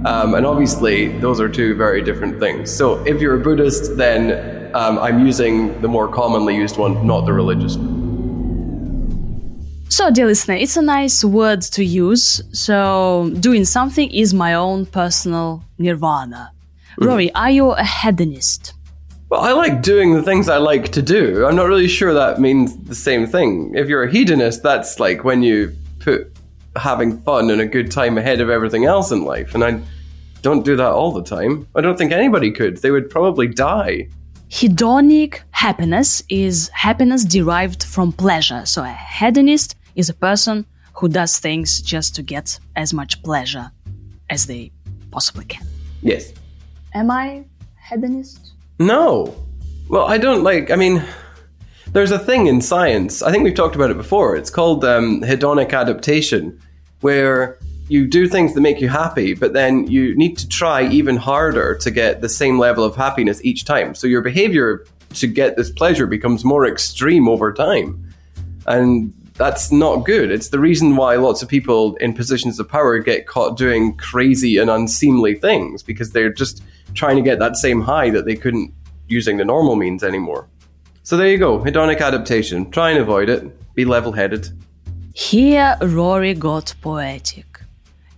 Um, 0.07 0.35
and 0.35 0.47
obviously, 0.47 1.09
those 1.19 1.41
are 1.41 1.49
two 1.49 1.75
very 1.75 2.01
different 2.01 2.39
things. 2.39 2.73
So 2.73 3.05
if 3.05 3.21
you're 3.21 3.35
a 3.35 3.43
Buddhist, 3.43 3.97
then 3.97 4.56
um, 4.77 4.99
I'm 4.99 5.25
using 5.25 5.81
the 5.81 5.89
more 5.89 6.07
commonly 6.07 6.55
used 6.55 6.77
one, 6.77 7.07
not 7.07 7.25
the 7.25 7.33
religious 7.33 7.77
one. 7.77 7.97
So, 9.89 10.11
dear 10.11 10.27
listener, 10.27 10.55
it's 10.55 10.77
a 10.77 10.83
nice 10.83 11.25
word 11.25 11.63
to 11.63 11.83
use. 11.83 12.43
So, 12.53 13.31
doing 13.41 13.65
something 13.65 14.11
is 14.11 14.35
my 14.35 14.53
own 14.53 14.85
personal 14.85 15.65
nirvana. 15.79 16.53
Rory, 16.99 17.33
are 17.35 17.51
you 17.51 17.71
a 17.71 17.85
hedonist? 17.85 18.75
Well, 19.31 19.41
I 19.41 19.53
like 19.53 19.81
doing 19.81 20.13
the 20.15 20.23
things 20.23 20.49
I 20.49 20.59
like 20.59 20.93
to 20.93 21.03
do. 21.03 21.47
I'm 21.47 21.57
not 21.57 21.69
really 21.69 21.89
sure 21.89 22.13
that 22.13 22.39
means 22.39 22.77
the 22.77 22.95
same 22.95 23.27
thing. 23.27 23.75
If 23.75 23.89
you're 23.89 24.03
a 24.03 24.11
hedonist, 24.11 24.63
that's 24.63 25.01
like 25.01 25.25
when 25.25 25.43
you 25.43 25.75
put 26.01 26.37
having 26.77 27.19
fun 27.23 27.51
and 27.51 27.63
a 27.63 27.67
good 27.67 27.91
time 27.91 28.19
ahead 28.19 28.41
of 28.41 28.51
everything 28.51 28.85
else 28.85 29.11
in 29.11 29.25
life. 29.25 29.55
And 29.55 29.65
I 29.65 29.81
don't 30.43 30.65
do 30.65 30.77
that 30.77 30.91
all 30.91 31.13
the 31.13 31.25
time. 31.25 31.67
I 31.75 31.81
don't 31.81 31.97
think 31.97 32.13
anybody 32.13 32.51
could. 32.51 32.77
They 32.79 32.91
would 32.91 33.09
probably 33.09 33.49
die. 33.49 34.09
Hedonic 34.51 35.41
happiness 35.51 36.23
is 36.29 36.69
happiness 36.69 37.25
derived 37.25 37.83
from 37.83 38.13
pleasure. 38.13 38.65
So, 38.65 38.85
a 38.85 38.93
hedonist 38.93 39.75
is 39.97 40.09
a 40.09 40.15
person 40.15 40.67
who 40.95 41.09
does 41.09 41.39
things 41.39 41.83
just 41.83 42.15
to 42.15 42.23
get 42.23 42.59
as 42.77 42.95
much 42.95 43.23
pleasure 43.23 43.71
as 44.31 44.47
they 44.47 44.71
possibly 45.11 45.45
can. 45.45 45.67
Yes. 46.01 46.33
Am 46.95 47.11
I 47.11 47.45
hedonist? 47.91 48.53
No. 48.79 49.35
Well, 49.89 50.07
I 50.07 50.17
don't 50.17 50.45
like. 50.45 50.71
I 50.71 50.77
mean, 50.77 51.05
there's 51.89 52.13
a 52.13 52.19
thing 52.19 52.47
in 52.47 52.61
science. 52.61 53.23
I 53.23 53.33
think 53.33 53.43
we've 53.43 53.55
talked 53.55 53.75
about 53.75 53.91
it 53.91 53.97
before. 53.97 54.37
It's 54.37 54.51
called 54.51 54.85
um, 54.85 55.23
hedonic 55.23 55.73
adaptation, 55.73 56.61
where 57.01 57.59
you 57.89 58.07
do 58.07 58.29
things 58.29 58.55
that 58.55 58.61
make 58.61 58.81
you 58.81 58.89
happy, 58.89 59.35
but 59.35 59.53
then 59.53 59.87
you 59.87 60.17
need 60.17 60.37
to 60.39 60.49
try 60.49 60.87
even 60.89 61.17
harder 61.17 61.77
to 61.77 61.91
get 61.91 62.21
the 62.21 62.29
same 62.29 62.59
level 62.59 62.85
of 62.85 62.97
happiness 62.97 63.45
each 63.45 63.65
time. 63.65 63.95
So 63.95 64.07
your 64.07 64.23
behavior 64.23 64.85
to 65.15 65.27
get 65.27 65.57
this 65.57 65.71
pleasure 65.71 66.07
becomes 66.07 66.45
more 66.45 66.67
extreme 66.67 67.29
over 67.29 67.53
time. 67.53 68.13
And 68.67 69.13
that's 69.35 69.71
not 69.71 70.05
good. 70.05 70.31
It's 70.31 70.49
the 70.49 70.59
reason 70.59 70.97
why 70.97 71.17
lots 71.17 71.43
of 71.43 71.49
people 71.49 71.95
in 71.97 72.13
positions 72.13 72.59
of 72.59 72.69
power 72.69 72.99
get 72.99 73.27
caught 73.27 73.57
doing 73.57 73.97
crazy 73.97 74.57
and 74.57 74.71
unseemly 74.71 75.35
things 75.35 75.83
because 75.83 76.11
they're 76.11 76.33
just 76.33 76.63
trying 76.95 77.17
to 77.17 77.23
get 77.23 77.39
that 77.39 77.57
same 77.57 77.81
high 77.83 78.11
that 78.11 78.25
they 78.25 78.35
couldn't 78.35 78.73
using 79.09 79.37
the 79.37 79.45
normal 79.45 79.77
means 79.77 80.03
anymore. 80.03 80.49
So 81.05 81.17
there 81.17 81.29
you 81.29 81.39
go, 81.39 81.61
hedonic 81.61 82.01
adaptation. 82.01 82.71
Try 82.71 82.91
and 82.91 82.99
avoid 82.99 83.29
it. 83.29 83.75
Be 83.75 83.85
level 83.85 84.11
headed. 84.11 84.51
Here 85.15 85.77
Rory 85.81 86.35
got 86.35 86.75
poetic. 86.81 87.56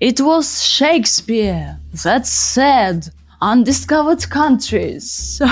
It 0.01 0.21
was 0.21 0.65
Shakespeare 0.65 1.81
that 2.05 2.25
said 2.25 3.09
undiscovered 3.41 4.29
countries. 4.31 5.43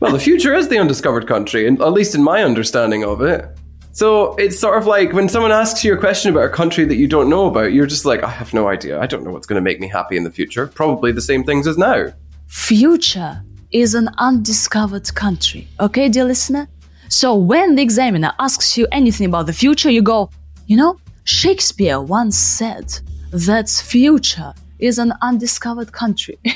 Well, 0.00 0.12
the 0.12 0.18
future 0.18 0.52
is 0.52 0.68
the 0.68 0.78
undiscovered 0.78 1.26
country, 1.26 1.66
and 1.66 1.80
at 1.80 1.92
least 1.92 2.14
in 2.14 2.22
my 2.22 2.42
understanding 2.42 3.04
of 3.04 3.22
it. 3.22 3.46
So 3.92 4.34
it's 4.34 4.58
sort 4.58 4.76
of 4.76 4.86
like 4.86 5.14
when 5.14 5.28
someone 5.30 5.52
asks 5.52 5.82
you 5.82 5.94
a 5.94 5.96
question 5.96 6.30
about 6.30 6.44
a 6.44 6.48
country 6.50 6.84
that 6.84 6.96
you 6.96 7.06
don't 7.06 7.30
know 7.30 7.46
about, 7.46 7.72
you're 7.72 7.86
just 7.86 8.04
like, 8.04 8.22
I 8.22 8.28
have 8.28 8.52
no 8.52 8.68
idea. 8.68 9.00
I 9.00 9.06
don't 9.06 9.24
know 9.24 9.30
what's 9.30 9.46
going 9.46 9.62
to 9.62 9.62
make 9.62 9.80
me 9.80 9.88
happy 9.88 10.16
in 10.18 10.24
the 10.24 10.30
future. 10.30 10.66
Probably 10.66 11.12
the 11.12 11.22
same 11.22 11.44
things 11.44 11.66
as 11.66 11.78
now. 11.78 12.08
Future 12.48 13.42
is 13.70 13.94
an 13.94 14.10
undiscovered 14.18 15.14
country. 15.14 15.68
Okay, 15.80 16.10
dear 16.10 16.24
listener? 16.24 16.68
So 17.08 17.34
when 17.34 17.76
the 17.76 17.82
examiner 17.82 18.32
asks 18.38 18.76
you 18.76 18.86
anything 18.92 19.28
about 19.28 19.46
the 19.46 19.54
future, 19.54 19.88
you 19.88 20.02
go, 20.02 20.30
you 20.66 20.76
know, 20.76 20.98
Shakespeare 21.24 22.00
once 22.00 22.36
said 22.36 22.92
that 23.32 23.68
future 23.68 24.54
is 24.78 24.98
an 24.98 25.12
undiscovered 25.22 25.92
country. 25.92 26.38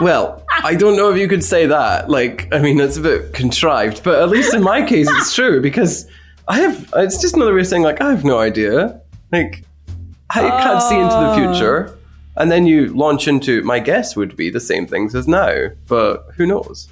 Well, 0.00 0.44
I 0.62 0.74
don't 0.74 0.96
know 0.96 1.10
if 1.10 1.18
you 1.18 1.26
could 1.26 1.42
say 1.42 1.66
that. 1.66 2.08
Like, 2.08 2.52
I 2.54 2.60
mean, 2.60 2.78
it's 2.78 2.96
a 2.96 3.00
bit 3.00 3.32
contrived, 3.32 4.04
but 4.04 4.20
at 4.22 4.28
least 4.28 4.54
in 4.54 4.62
my 4.62 4.82
case, 4.82 5.08
it's 5.10 5.34
true 5.34 5.60
because 5.60 6.08
I 6.46 6.60
have. 6.60 6.92
It's 6.96 7.20
just 7.20 7.34
another 7.34 7.54
way 7.54 7.60
of 7.60 7.66
saying 7.66 7.82
like 7.82 8.00
I 8.00 8.10
have 8.10 8.24
no 8.24 8.38
idea. 8.38 9.00
Like, 9.32 9.64
I 10.30 10.40
can't 10.40 10.82
see 10.82 10.94
into 10.94 11.08
the 11.08 11.16
ah. 11.16 11.34
future, 11.34 11.98
and 12.36 12.50
then 12.50 12.66
you 12.66 12.94
launch 12.94 13.26
into. 13.26 13.62
My 13.64 13.80
guess 13.80 14.14
would 14.14 14.36
be 14.36 14.50
the 14.50 14.60
same 14.60 14.86
things 14.86 15.14
as 15.14 15.26
now, 15.26 15.70
but 15.88 16.26
who 16.36 16.46
knows? 16.46 16.88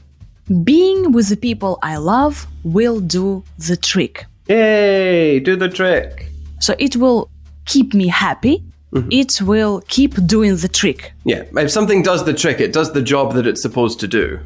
Being 0.65 1.13
with 1.13 1.29
the 1.29 1.37
people 1.37 1.79
I 1.83 1.97
love 1.97 2.47
will 2.65 3.01
do 3.01 3.45
the 3.57 3.77
trick. 3.77 4.27
Yay! 4.49 5.41
Do 5.41 5.55
the 5.55 5.69
trick. 5.69 6.29
So 6.61 6.75
it 6.79 6.97
will 6.97 7.31
keep 7.67 7.95
me 7.95 8.09
happy. 8.09 8.65
It 9.11 9.43
will 9.43 9.83
keep 9.89 10.15
doing 10.27 10.57
the 10.57 10.69
trick. 10.69 11.13
Yeah, 11.25 11.43
if 11.57 11.71
something 11.71 12.03
does 12.03 12.25
the 12.25 12.33
trick, 12.33 12.61
it 12.61 12.73
does 12.73 12.93
the 12.93 13.03
job 13.03 13.35
that 13.35 13.47
it's 13.47 13.61
supposed 13.61 14.01
to 14.01 14.09
do. 14.09 14.41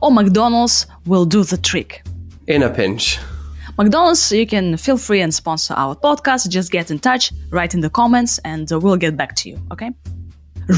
Or 0.00 0.12
McDonald's 0.12 0.86
will 1.06 1.24
do 1.24 1.42
the 1.42 1.56
trick. 1.56 2.04
In 2.46 2.62
a 2.62 2.70
pinch. 2.70 3.18
McDonald's, 3.78 4.30
you 4.30 4.46
can 4.46 4.76
feel 4.76 4.96
free 4.96 5.20
and 5.20 5.34
sponsor 5.34 5.74
our 5.74 5.96
podcast. 5.96 6.48
Just 6.48 6.70
get 6.70 6.90
in 6.90 7.00
touch, 7.00 7.32
write 7.50 7.74
in 7.74 7.80
the 7.80 7.90
comments, 7.90 8.38
and 8.44 8.72
uh, 8.72 8.78
we'll 8.78 8.96
get 8.96 9.16
back 9.16 9.34
to 9.36 9.50
you, 9.50 9.60
okay? 9.72 9.90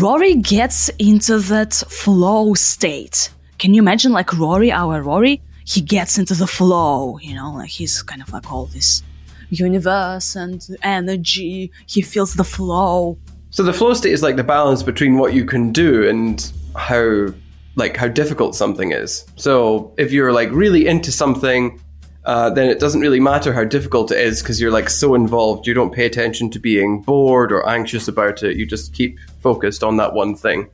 Rory 0.00 0.34
gets 0.34 0.88
into 0.98 1.38
that 1.38 1.74
flow 1.74 2.54
state. 2.54 3.30
Can 3.58 3.74
you 3.74 3.82
imagine, 3.82 4.12
like 4.12 4.32
Rory, 4.32 4.72
our 4.72 5.02
Rory? 5.02 5.42
He 5.64 5.82
gets 5.82 6.18
into 6.18 6.34
the 6.34 6.46
flow, 6.46 7.18
you 7.18 7.34
know, 7.34 7.52
like 7.52 7.68
he's 7.68 8.02
kind 8.02 8.22
of 8.22 8.32
like 8.32 8.50
all 8.50 8.66
this 8.66 9.02
universe 9.50 10.36
and 10.36 10.66
energy. 10.82 11.70
He 11.86 12.02
feels 12.02 12.34
the 12.34 12.44
flow. 12.44 13.18
So 13.50 13.62
the 13.62 13.72
flow 13.72 13.94
state 13.94 14.12
is 14.12 14.22
like 14.22 14.36
the 14.36 14.44
balance 14.44 14.82
between 14.82 15.16
what 15.16 15.32
you 15.32 15.44
can 15.44 15.72
do 15.72 16.08
and 16.08 16.52
how 16.76 17.28
like 17.76 17.96
how 17.96 18.08
difficult 18.08 18.54
something 18.54 18.92
is. 18.92 19.24
So 19.36 19.94
if 19.96 20.12
you're 20.12 20.32
like 20.32 20.50
really 20.50 20.86
into 20.86 21.12
something, 21.12 21.80
uh, 22.24 22.50
then 22.50 22.68
it 22.68 22.80
doesn't 22.80 23.00
really 23.00 23.20
matter 23.20 23.52
how 23.52 23.64
difficult 23.64 24.10
it 24.10 24.18
is 24.18 24.42
because 24.42 24.60
you're 24.60 24.72
like 24.72 24.90
so 24.90 25.14
involved. 25.14 25.66
You 25.66 25.74
don't 25.74 25.94
pay 25.94 26.04
attention 26.04 26.50
to 26.50 26.58
being 26.58 27.00
bored 27.02 27.52
or 27.52 27.66
anxious 27.66 28.08
about 28.08 28.42
it. 28.42 28.56
You 28.56 28.66
just 28.66 28.92
keep 28.92 29.18
focused 29.40 29.82
on 29.82 29.96
that 29.96 30.12
one 30.12 30.34
thing, 30.34 30.68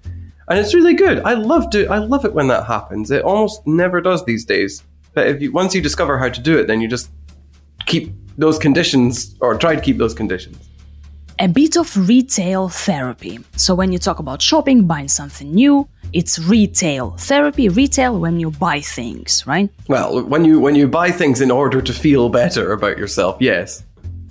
and 0.49 0.59
it's 0.59 0.75
really 0.75 0.95
good. 0.95 1.21
I 1.21 1.35
love 1.35 1.71
do. 1.71 1.87
I 1.89 1.99
love 1.99 2.25
it 2.25 2.35
when 2.35 2.49
that 2.49 2.67
happens. 2.67 3.11
It 3.11 3.23
almost 3.23 3.65
never 3.67 4.01
does 4.01 4.25
these 4.25 4.45
days. 4.45 4.83
But 5.13 5.29
if 5.29 5.41
you 5.41 5.53
once 5.53 5.75
you 5.75 5.81
discover 5.81 6.19
how 6.19 6.29
to 6.29 6.41
do 6.41 6.59
it, 6.59 6.67
then 6.67 6.81
you 6.81 6.89
just 6.89 7.11
keep 7.87 8.13
those 8.37 8.59
conditions 8.59 9.35
or 9.41 9.57
try 9.57 9.75
to 9.75 9.81
keep 9.81 9.99
those 9.99 10.15
conditions. 10.15 10.57
a 11.39 11.49
bit 11.49 11.77
of 11.77 11.97
retail 12.09 12.69
therapy. 12.69 13.39
So 13.57 13.75
when 13.75 13.93
you 13.93 13.99
talk 13.99 14.19
about 14.19 14.41
shopping, 14.41 14.87
buying 14.87 15.09
something 15.09 15.53
new, 15.53 15.89
it's 16.13 16.39
retail 16.39 17.13
therapy. 17.19 17.69
Retail 17.69 18.19
when 18.21 18.39
you 18.39 18.51
buy 18.51 18.81
things, 18.81 19.45
right? 19.47 19.69
Well, 19.89 20.23
when 20.25 20.45
you 20.45 20.61
when 20.61 20.75
you 20.75 20.87
buy 20.87 21.11
things 21.11 21.41
in 21.41 21.51
order 21.51 21.83
to 21.83 21.93
feel 21.93 22.29
better 22.29 22.73
about 22.73 22.99
yourself, 22.99 23.37
yes. 23.41 23.83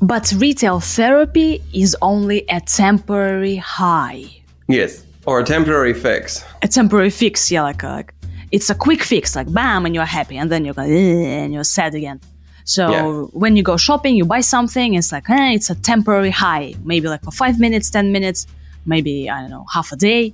But 0.01 0.33
retail 0.37 0.79
therapy 0.79 1.61
is 1.73 1.95
only 2.01 2.45
a 2.49 2.59
temporary 2.61 3.55
high. 3.57 4.25
Yes. 4.67 5.05
Or 5.25 5.39
a 5.39 5.43
temporary 5.43 5.93
fix. 5.93 6.43
A 6.61 6.67
temporary 6.67 7.09
fix, 7.09 7.49
yeah, 7.49 7.61
like, 7.63 7.83
like 7.83 8.13
it's 8.51 8.69
a 8.69 8.75
quick 8.75 9.01
fix, 9.03 9.35
like 9.35 9.51
bam, 9.53 9.85
and 9.85 9.95
you're 9.95 10.03
happy, 10.05 10.37
and 10.37 10.51
then 10.51 10.65
you're 10.65 10.73
going, 10.73 10.91
and 11.25 11.53
you're 11.53 11.63
sad 11.63 11.95
again. 11.95 12.19
So 12.65 12.89
Yeah. 12.89 13.03
when 13.33 13.55
you 13.55 13.63
go 13.63 13.77
shopping, 13.77 14.15
you 14.15 14.25
buy 14.25 14.41
something, 14.41 14.93
it's 14.93 15.11
like, 15.11 15.29
eh, 15.29 15.51
it's 15.53 15.69
a 15.69 15.75
temporary 15.75 16.29
high, 16.31 16.75
maybe 16.83 17.07
like 17.07 17.23
for 17.23 17.31
five 17.31 17.59
minutes, 17.59 17.89
10 17.89 18.11
minutes, 18.11 18.47
maybe, 18.85 19.29
I 19.29 19.41
don't 19.41 19.49
know, 19.49 19.65
half 19.73 19.91
a 19.91 19.95
day. 19.95 20.33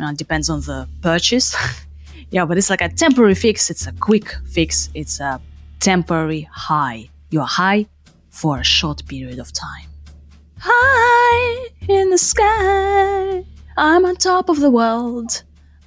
Uh, 0.00 0.12
depends 0.12 0.48
on 0.48 0.60
the 0.62 0.88
purchase. 1.02 1.54
yeah, 2.30 2.44
but 2.44 2.56
it's 2.58 2.70
like 2.70 2.80
a 2.80 2.88
temporary 2.88 3.34
fix. 3.34 3.70
It's 3.70 3.86
a 3.86 3.92
quick 3.92 4.34
fix. 4.50 4.88
It's 4.94 5.20
a 5.20 5.40
temporary 5.80 6.48
high. 6.52 7.08
You're 7.30 7.44
high 7.44 7.86
for 8.30 8.58
a 8.58 8.64
short 8.64 9.06
period 9.06 9.38
of 9.38 9.52
time. 9.52 9.88
High 10.58 11.68
in 11.88 12.10
the 12.10 12.18
sky, 12.18 13.44
I'm 13.76 14.04
on 14.04 14.16
top 14.16 14.48
of 14.48 14.60
the 14.60 14.70
world. 14.70 15.42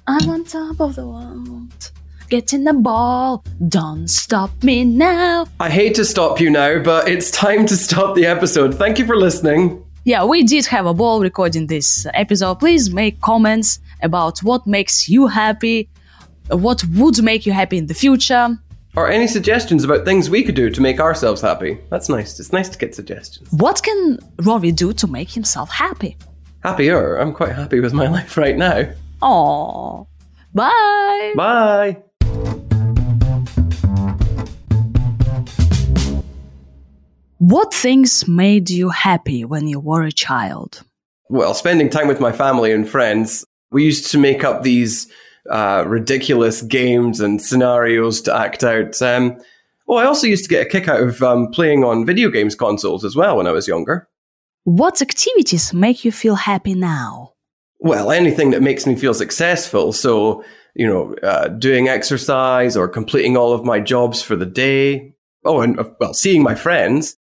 I'm 0.06 0.28
on 0.30 0.44
top 0.44 0.80
of 0.80 0.94
the 0.94 1.06
world. 1.06 1.90
Getting 2.28 2.64
the 2.64 2.72
ball, 2.72 3.44
don't 3.68 4.08
stop 4.08 4.50
me 4.64 4.84
now. 4.84 5.46
I 5.60 5.70
hate 5.70 5.94
to 5.94 6.04
stop 6.04 6.40
you 6.40 6.50
now, 6.50 6.80
but 6.80 7.08
it's 7.08 7.30
time 7.30 7.66
to 7.66 7.76
stop 7.76 8.16
the 8.16 8.26
episode. 8.26 8.74
Thank 8.74 8.98
you 8.98 9.06
for 9.06 9.16
listening. 9.16 9.84
Yeah, 10.04 10.24
we 10.24 10.42
did 10.42 10.66
have 10.66 10.86
a 10.86 10.94
ball 10.94 11.20
recording 11.20 11.68
this 11.68 12.06
episode. 12.14 12.56
Please 12.56 12.92
make 12.92 13.20
comments 13.20 13.78
about 14.02 14.40
what 14.40 14.66
makes 14.66 15.08
you 15.08 15.28
happy, 15.28 15.88
what 16.48 16.84
would 16.94 17.22
make 17.22 17.46
you 17.46 17.52
happy 17.52 17.78
in 17.78 17.86
the 17.86 17.94
future. 17.94 18.56
Or 18.96 19.08
any 19.08 19.26
suggestions 19.28 19.84
about 19.84 20.04
things 20.04 20.28
we 20.28 20.42
could 20.42 20.54
do 20.54 20.70
to 20.70 20.80
make 20.80 20.98
ourselves 20.98 21.42
happy. 21.42 21.78
That's 21.90 22.08
nice. 22.08 22.40
It's 22.40 22.52
nice 22.52 22.68
to 22.70 22.78
get 22.78 22.94
suggestions. 22.94 23.52
What 23.52 23.82
can 23.82 24.18
Rory 24.42 24.72
do 24.72 24.92
to 24.94 25.06
make 25.06 25.30
himself 25.30 25.70
happy? 25.70 26.16
Happier. 26.64 27.16
I'm 27.16 27.32
quite 27.34 27.52
happy 27.52 27.78
with 27.80 27.92
my 27.92 28.08
life 28.18 28.36
right 28.36 28.56
now. 28.56 28.88
Aww. 29.22 30.06
Bye. 30.54 31.32
Bye. 31.36 32.02
What 37.38 37.74
things 37.74 38.26
made 38.26 38.70
you 38.70 38.88
happy 38.88 39.44
when 39.44 39.68
you 39.68 39.78
were 39.78 40.02
a 40.02 40.12
child? 40.12 40.82
Well, 41.28 41.52
spending 41.52 41.90
time 41.90 42.08
with 42.08 42.18
my 42.18 42.32
family 42.32 42.72
and 42.72 42.88
friends, 42.88 43.44
we 43.70 43.84
used 43.84 44.10
to 44.12 44.18
make 44.18 44.42
up 44.42 44.62
these 44.62 45.06
uh, 45.50 45.84
ridiculous 45.86 46.62
games 46.62 47.20
and 47.20 47.42
scenarios 47.42 48.22
to 48.22 48.34
act 48.34 48.64
out. 48.64 49.00
Um, 49.02 49.38
well, 49.86 49.98
I 49.98 50.06
also 50.06 50.26
used 50.26 50.44
to 50.44 50.50
get 50.50 50.66
a 50.66 50.68
kick 50.68 50.88
out 50.88 51.02
of 51.02 51.22
um, 51.22 51.48
playing 51.48 51.84
on 51.84 52.06
video 52.06 52.30
games 52.30 52.54
consoles 52.54 53.04
as 53.04 53.14
well 53.14 53.36
when 53.36 53.46
I 53.46 53.52
was 53.52 53.68
younger. 53.68 54.08
What 54.64 55.02
activities 55.02 55.74
make 55.74 56.06
you 56.06 56.12
feel 56.12 56.36
happy 56.36 56.74
now? 56.74 57.34
Well, 57.80 58.10
anything 58.10 58.50
that 58.52 58.62
makes 58.62 58.86
me 58.86 58.96
feel 58.96 59.12
successful. 59.12 59.92
So, 59.92 60.42
you 60.74 60.86
know, 60.86 61.14
uh, 61.22 61.48
doing 61.48 61.88
exercise 61.88 62.78
or 62.78 62.88
completing 62.88 63.36
all 63.36 63.52
of 63.52 63.62
my 63.62 63.78
jobs 63.78 64.22
for 64.22 64.36
the 64.36 64.46
day. 64.46 65.14
Oh, 65.44 65.60
and 65.60 65.78
uh, 65.78 65.90
well, 66.00 66.14
seeing 66.14 66.42
my 66.42 66.54
friends. 66.54 67.16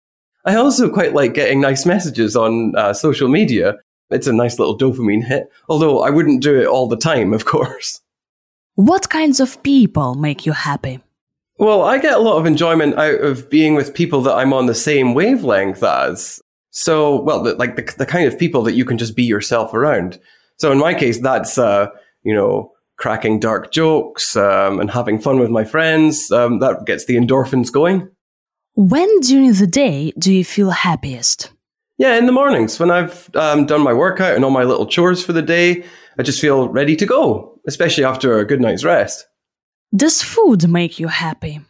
I 0.45 0.55
also 0.55 0.89
quite 0.89 1.13
like 1.13 1.33
getting 1.33 1.61
nice 1.61 1.85
messages 1.85 2.35
on 2.35 2.75
uh, 2.75 2.93
social 2.93 3.29
media. 3.29 3.75
It's 4.09 4.27
a 4.27 4.33
nice 4.33 4.59
little 4.59 4.77
dopamine 4.77 5.23
hit, 5.23 5.49
although 5.69 6.01
I 6.01 6.09
wouldn't 6.09 6.43
do 6.43 6.59
it 6.59 6.67
all 6.67 6.87
the 6.87 6.97
time, 6.97 7.33
of 7.33 7.45
course. 7.45 8.01
What 8.75 9.09
kinds 9.09 9.39
of 9.39 9.61
people 9.63 10.15
make 10.15 10.45
you 10.45 10.51
happy? 10.51 10.99
Well, 11.57 11.83
I 11.83 11.97
get 11.99 12.17
a 12.17 12.19
lot 12.19 12.37
of 12.37 12.45
enjoyment 12.45 12.97
out 12.97 13.21
of 13.21 13.49
being 13.49 13.75
with 13.75 13.93
people 13.93 14.21
that 14.23 14.35
I'm 14.35 14.53
on 14.53 14.65
the 14.65 14.75
same 14.75 15.13
wavelength 15.13 15.83
as. 15.83 16.41
So, 16.71 17.21
well, 17.21 17.43
the, 17.43 17.53
like 17.55 17.75
the, 17.75 17.93
the 17.97 18.05
kind 18.05 18.27
of 18.27 18.39
people 18.39 18.63
that 18.63 18.73
you 18.73 18.83
can 18.83 18.97
just 18.97 19.15
be 19.15 19.23
yourself 19.23 19.73
around. 19.73 20.19
So 20.57 20.71
in 20.71 20.79
my 20.79 20.93
case, 20.93 21.19
that's, 21.19 21.57
uh, 21.57 21.87
you 22.23 22.33
know, 22.33 22.71
cracking 22.97 23.39
dark 23.39 23.71
jokes 23.71 24.35
um, 24.35 24.79
and 24.79 24.89
having 24.89 25.19
fun 25.19 25.39
with 25.39 25.51
my 25.51 25.63
friends. 25.63 26.31
Um, 26.31 26.59
that 26.59 26.85
gets 26.85 27.05
the 27.05 27.15
endorphins 27.15 27.71
going. 27.71 28.09
When 28.75 29.19
during 29.19 29.53
the 29.53 29.67
day 29.67 30.13
do 30.17 30.33
you 30.33 30.43
feel 30.43 30.71
happiest? 30.71 31.51
Yeah, 31.99 32.17
in 32.17 32.25
the 32.25 32.31
mornings 32.31 32.79
when 32.79 32.89
I've 32.89 33.29
um, 33.35 33.67
done 33.67 33.81
my 33.81 33.93
workout 33.93 34.35
and 34.35 34.43
all 34.43 34.49
my 34.49 34.63
little 34.63 34.87
chores 34.87 35.23
for 35.23 35.31
the 35.31 35.43
day, 35.43 35.85
I 36.17 36.23
just 36.23 36.41
feel 36.41 36.67
ready 36.69 36.95
to 36.95 37.05
go, 37.05 37.59
especially 37.67 38.03
after 38.03 38.39
a 38.39 38.45
good 38.45 38.59
night's 38.59 38.83
rest. 38.83 39.27
Does 39.95 40.23
food 40.23 40.67
make 40.67 40.99
you 40.99 41.07
happy? 41.07 41.61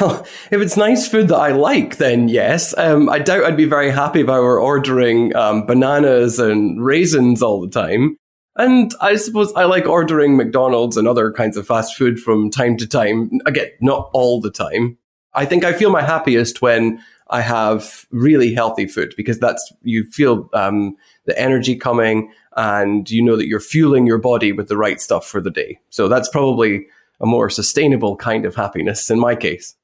Well, 0.00 0.22
if 0.50 0.62
it's 0.62 0.78
nice 0.78 1.06
food 1.06 1.28
that 1.28 1.36
I 1.36 1.52
like, 1.52 1.98
then 1.98 2.28
yes. 2.30 2.74
Um, 2.78 3.10
I 3.10 3.18
doubt 3.18 3.44
I'd 3.44 3.56
be 3.56 3.66
very 3.66 3.90
happy 3.90 4.20
if 4.20 4.28
I 4.30 4.40
were 4.40 4.58
ordering 4.58 5.36
um, 5.36 5.66
bananas 5.66 6.38
and 6.38 6.82
raisins 6.82 7.42
all 7.42 7.60
the 7.60 7.68
time. 7.68 8.16
And 8.56 8.94
I 9.02 9.16
suppose 9.16 9.52
I 9.52 9.64
like 9.64 9.84
ordering 9.84 10.38
McDonald's 10.38 10.96
and 10.96 11.06
other 11.06 11.30
kinds 11.32 11.58
of 11.58 11.66
fast 11.66 11.96
food 11.96 12.18
from 12.18 12.50
time 12.50 12.78
to 12.78 12.86
time. 12.86 13.30
Again, 13.44 13.68
not 13.82 14.08
all 14.14 14.40
the 14.40 14.50
time. 14.50 14.96
I 15.36 15.44
think 15.44 15.64
I 15.64 15.72
feel 15.72 15.90
my 15.90 16.02
happiest 16.02 16.62
when 16.62 17.00
I 17.28 17.40
have 17.40 18.06
really 18.10 18.54
healthy 18.54 18.86
food 18.86 19.14
because 19.16 19.38
that's 19.38 19.72
you 19.82 20.04
feel 20.10 20.48
um, 20.54 20.96
the 21.26 21.38
energy 21.38 21.76
coming 21.76 22.32
and 22.56 23.10
you 23.10 23.22
know 23.22 23.36
that 23.36 23.46
you're 23.46 23.60
fueling 23.60 24.06
your 24.06 24.18
body 24.18 24.52
with 24.52 24.68
the 24.68 24.76
right 24.76 25.00
stuff 25.00 25.26
for 25.26 25.40
the 25.40 25.50
day. 25.50 25.78
So 25.90 26.08
that's 26.08 26.28
probably 26.28 26.86
a 27.20 27.26
more 27.26 27.50
sustainable 27.50 28.16
kind 28.16 28.46
of 28.46 28.54
happiness 28.54 29.10
in 29.10 29.18
my 29.18 29.34
case. 29.36 29.74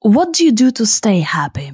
What 0.00 0.32
do 0.32 0.44
you 0.44 0.52
do 0.52 0.70
to 0.72 0.86
stay 0.86 1.20
happy? 1.20 1.72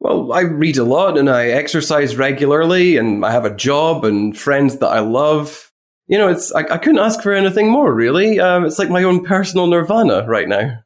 Well, 0.00 0.32
I 0.32 0.40
read 0.40 0.76
a 0.76 0.84
lot 0.84 1.16
and 1.16 1.30
I 1.30 1.46
exercise 1.46 2.16
regularly 2.16 2.98
and 2.98 3.24
I 3.24 3.32
have 3.32 3.46
a 3.46 3.54
job 3.54 4.04
and 4.04 4.36
friends 4.36 4.78
that 4.78 4.88
I 4.88 5.00
love. 5.00 5.72
You 6.08 6.18
know, 6.18 6.28
it's 6.28 6.52
I, 6.52 6.60
I 6.60 6.78
couldn't 6.78 6.98
ask 6.98 7.22
for 7.22 7.32
anything 7.32 7.70
more, 7.70 7.94
really. 7.94 8.38
Um, 8.38 8.66
it's 8.66 8.78
like 8.78 8.90
my 8.90 9.02
own 9.02 9.24
personal 9.24 9.66
nirvana 9.66 10.26
right 10.26 10.48
now. 10.48 10.83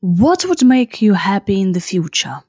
What 0.00 0.44
would 0.44 0.64
make 0.64 1.02
you 1.02 1.14
happy 1.14 1.60
in 1.60 1.72
the 1.72 1.80
future? 1.80 2.42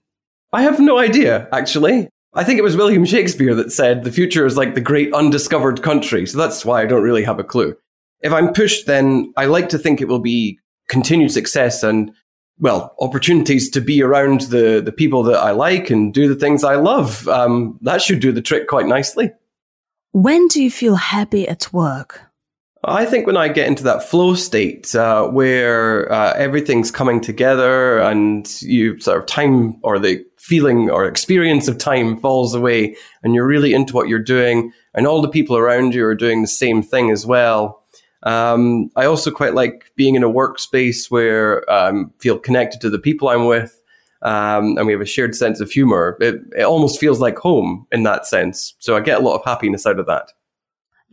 I 0.54 0.62
have 0.62 0.80
no 0.80 0.98
idea, 1.00 1.48
actually. 1.52 2.10
I 2.34 2.44
think 2.44 2.60
it 2.60 2.64
was 2.64 2.78
William 2.78 3.06
Shakespeare 3.06 3.56
that 3.56 3.72
said 3.72 4.04
the 4.04 4.12
future 4.12 4.46
is 4.46 4.56
like 4.56 4.76
the 4.76 4.82
great 4.82 5.12
undiscovered 5.14 5.82
country, 5.82 6.28
so 6.28 6.38
that's 6.38 6.64
why 6.64 6.82
I 6.82 6.86
don't 6.86 7.04
really 7.04 7.24
have 7.24 7.40
a 7.40 7.44
clue. 7.44 7.76
If 8.22 8.34
I'm 8.34 8.54
pushed, 8.54 8.86
then 8.86 9.34
I 9.36 9.46
like 9.46 9.70
to 9.70 9.80
think 9.80 10.00
it 10.00 10.08
will 10.08 10.20
be 10.20 10.60
continued 10.90 11.32
success 11.32 11.82
and, 11.82 12.12
well, 12.60 12.96
opportunities 13.00 13.70
to 13.72 13.82
be 13.82 14.04
around 14.04 14.42
the, 14.42 14.82
the 14.84 14.92
people 14.92 15.24
that 15.24 15.40
I 15.40 15.52
like 15.52 15.90
and 15.90 16.14
do 16.14 16.28
the 16.28 16.40
things 16.40 16.64
I 16.64 16.76
love. 16.76 17.28
Um, 17.28 17.80
that 17.82 18.02
should 18.02 18.20
do 18.20 18.32
the 18.32 18.42
trick 18.42 18.68
quite 18.68 18.86
nicely. 18.86 19.32
When 20.12 20.48
do 20.48 20.62
you 20.62 20.70
feel 20.70 20.96
happy 20.96 21.48
at 21.48 21.72
work? 21.74 22.29
I 22.84 23.06
think 23.06 23.28
when 23.28 23.36
I 23.36 23.50
get 23.50 23.68
into 23.68 23.84
that 23.84 24.04
flow 24.04 24.36
state 24.36 24.96
uh, 24.96 25.28
where 25.28 26.10
uh, 26.12 26.34
everything's 26.36 26.92
coming 26.92 27.20
together 27.20 28.00
and 28.00 28.50
you 28.62 29.00
sort 29.02 29.18
of 29.20 29.26
time 29.26 29.78
or 29.84 30.00
the 30.00 30.26
feeling 30.38 30.90
or 30.90 31.06
experience 31.06 31.68
of 31.68 31.78
time 31.78 32.18
falls 32.22 32.56
away 32.56 32.96
and 33.22 33.36
you're 33.36 33.46
really 33.46 33.74
into 33.74 33.94
what 33.94 34.08
you're 34.08 34.18
doing 34.18 34.72
and 34.94 35.06
all 35.06 35.22
the 35.22 35.28
people 35.28 35.58
around 35.58 35.94
you 35.94 36.06
are 36.06 36.16
doing 36.16 36.42
the 36.42 36.48
same 36.48 36.82
thing 36.82 37.12
as 37.12 37.26
well. 37.26 37.84
Um, 38.24 38.90
I 38.96 39.06
also 39.06 39.30
quite 39.30 39.54
like 39.54 39.92
being 39.98 40.16
in 40.16 40.24
a 40.24 40.30
workspace 40.30 41.12
where 41.12 41.70
I 41.70 41.90
um, 41.90 42.14
feel 42.20 42.40
connected 42.40 42.80
to 42.82 42.90
the 42.90 43.00
people 43.00 43.28
I'm 43.28 43.46
with 43.46 43.82
um, 44.22 44.78
and 44.78 44.86
we 44.86 44.94
have 44.94 45.02
a 45.02 45.06
shared 45.06 45.36
sense 45.36 45.60
of 45.60 45.70
humor. 45.70 46.18
It, 46.22 46.36
it 46.58 46.64
almost 46.64 47.00
feels 47.00 47.20
like 47.20 47.38
home 47.38 47.88
in 47.92 48.04
that 48.04 48.26
sense. 48.26 48.76
So 48.80 48.96
I 48.96 49.02
get 49.02 49.20
a 49.20 49.24
lot 49.24 49.36
of 49.36 49.46
happiness 49.46 49.86
out 49.86 50.00
of 50.00 50.06
that. 50.08 50.32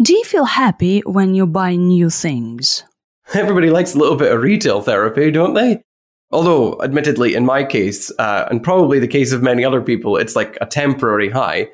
Do 0.03 0.13
you 0.13 0.25
feel 0.25 0.45
happy 0.45 1.01
when 1.07 1.35
you 1.35 1.47
buy 1.47 1.75
new 1.75 2.11
things? 2.11 2.85
Everybody 3.33 3.71
likes 3.71 3.95
a 3.95 3.99
little 3.99 4.17
bit 4.17 4.31
of 4.31 4.43
retail 4.43 4.83
therapy, 4.83 5.31
don't 5.31 5.55
they? 5.55 5.83
Although, 6.31 6.79
admittedly, 6.83 7.35
in 7.35 7.47
my 7.47 7.65
case, 7.65 8.13
uh, 8.19 8.47
and 8.51 8.63
probably 8.63 8.99
the 8.99 9.09
case 9.09 9.33
of 9.33 9.43
many 9.43 9.65
other 9.65 9.81
people, 9.81 10.19
it's 10.19 10.37
like 10.37 10.59
a 10.61 10.67
temporary 10.67 11.31
high. 11.31 11.71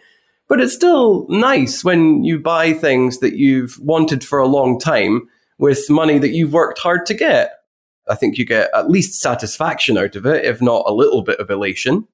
But 0.49 0.61
it's 0.61 0.73
still 0.73 1.27
nice 1.31 1.83
when 1.83 2.23
you 2.23 2.39
buy 2.39 2.75
things 2.75 3.19
that 3.19 3.35
you've 3.35 3.77
wanted 3.81 4.23
for 4.23 4.39
a 4.39 4.47
long 4.47 4.79
time 4.79 5.29
with 5.59 5.91
money 5.91 6.19
that 6.19 6.31
you've 6.31 6.53
worked 6.53 6.79
hard 6.79 7.07
to 7.07 7.15
get. 7.15 7.55
I 8.09 8.15
think 8.15 8.39
you 8.39 8.45
get 8.45 8.71
at 8.73 8.89
least 8.89 9.21
satisfaction 9.21 9.99
out 9.99 10.15
of 10.15 10.27
it, 10.27 10.45
if 10.45 10.63
not 10.63 10.85
a 10.87 10.95
little 10.95 11.23
bit 11.23 11.41
of 11.41 11.51
elation. 11.51 12.07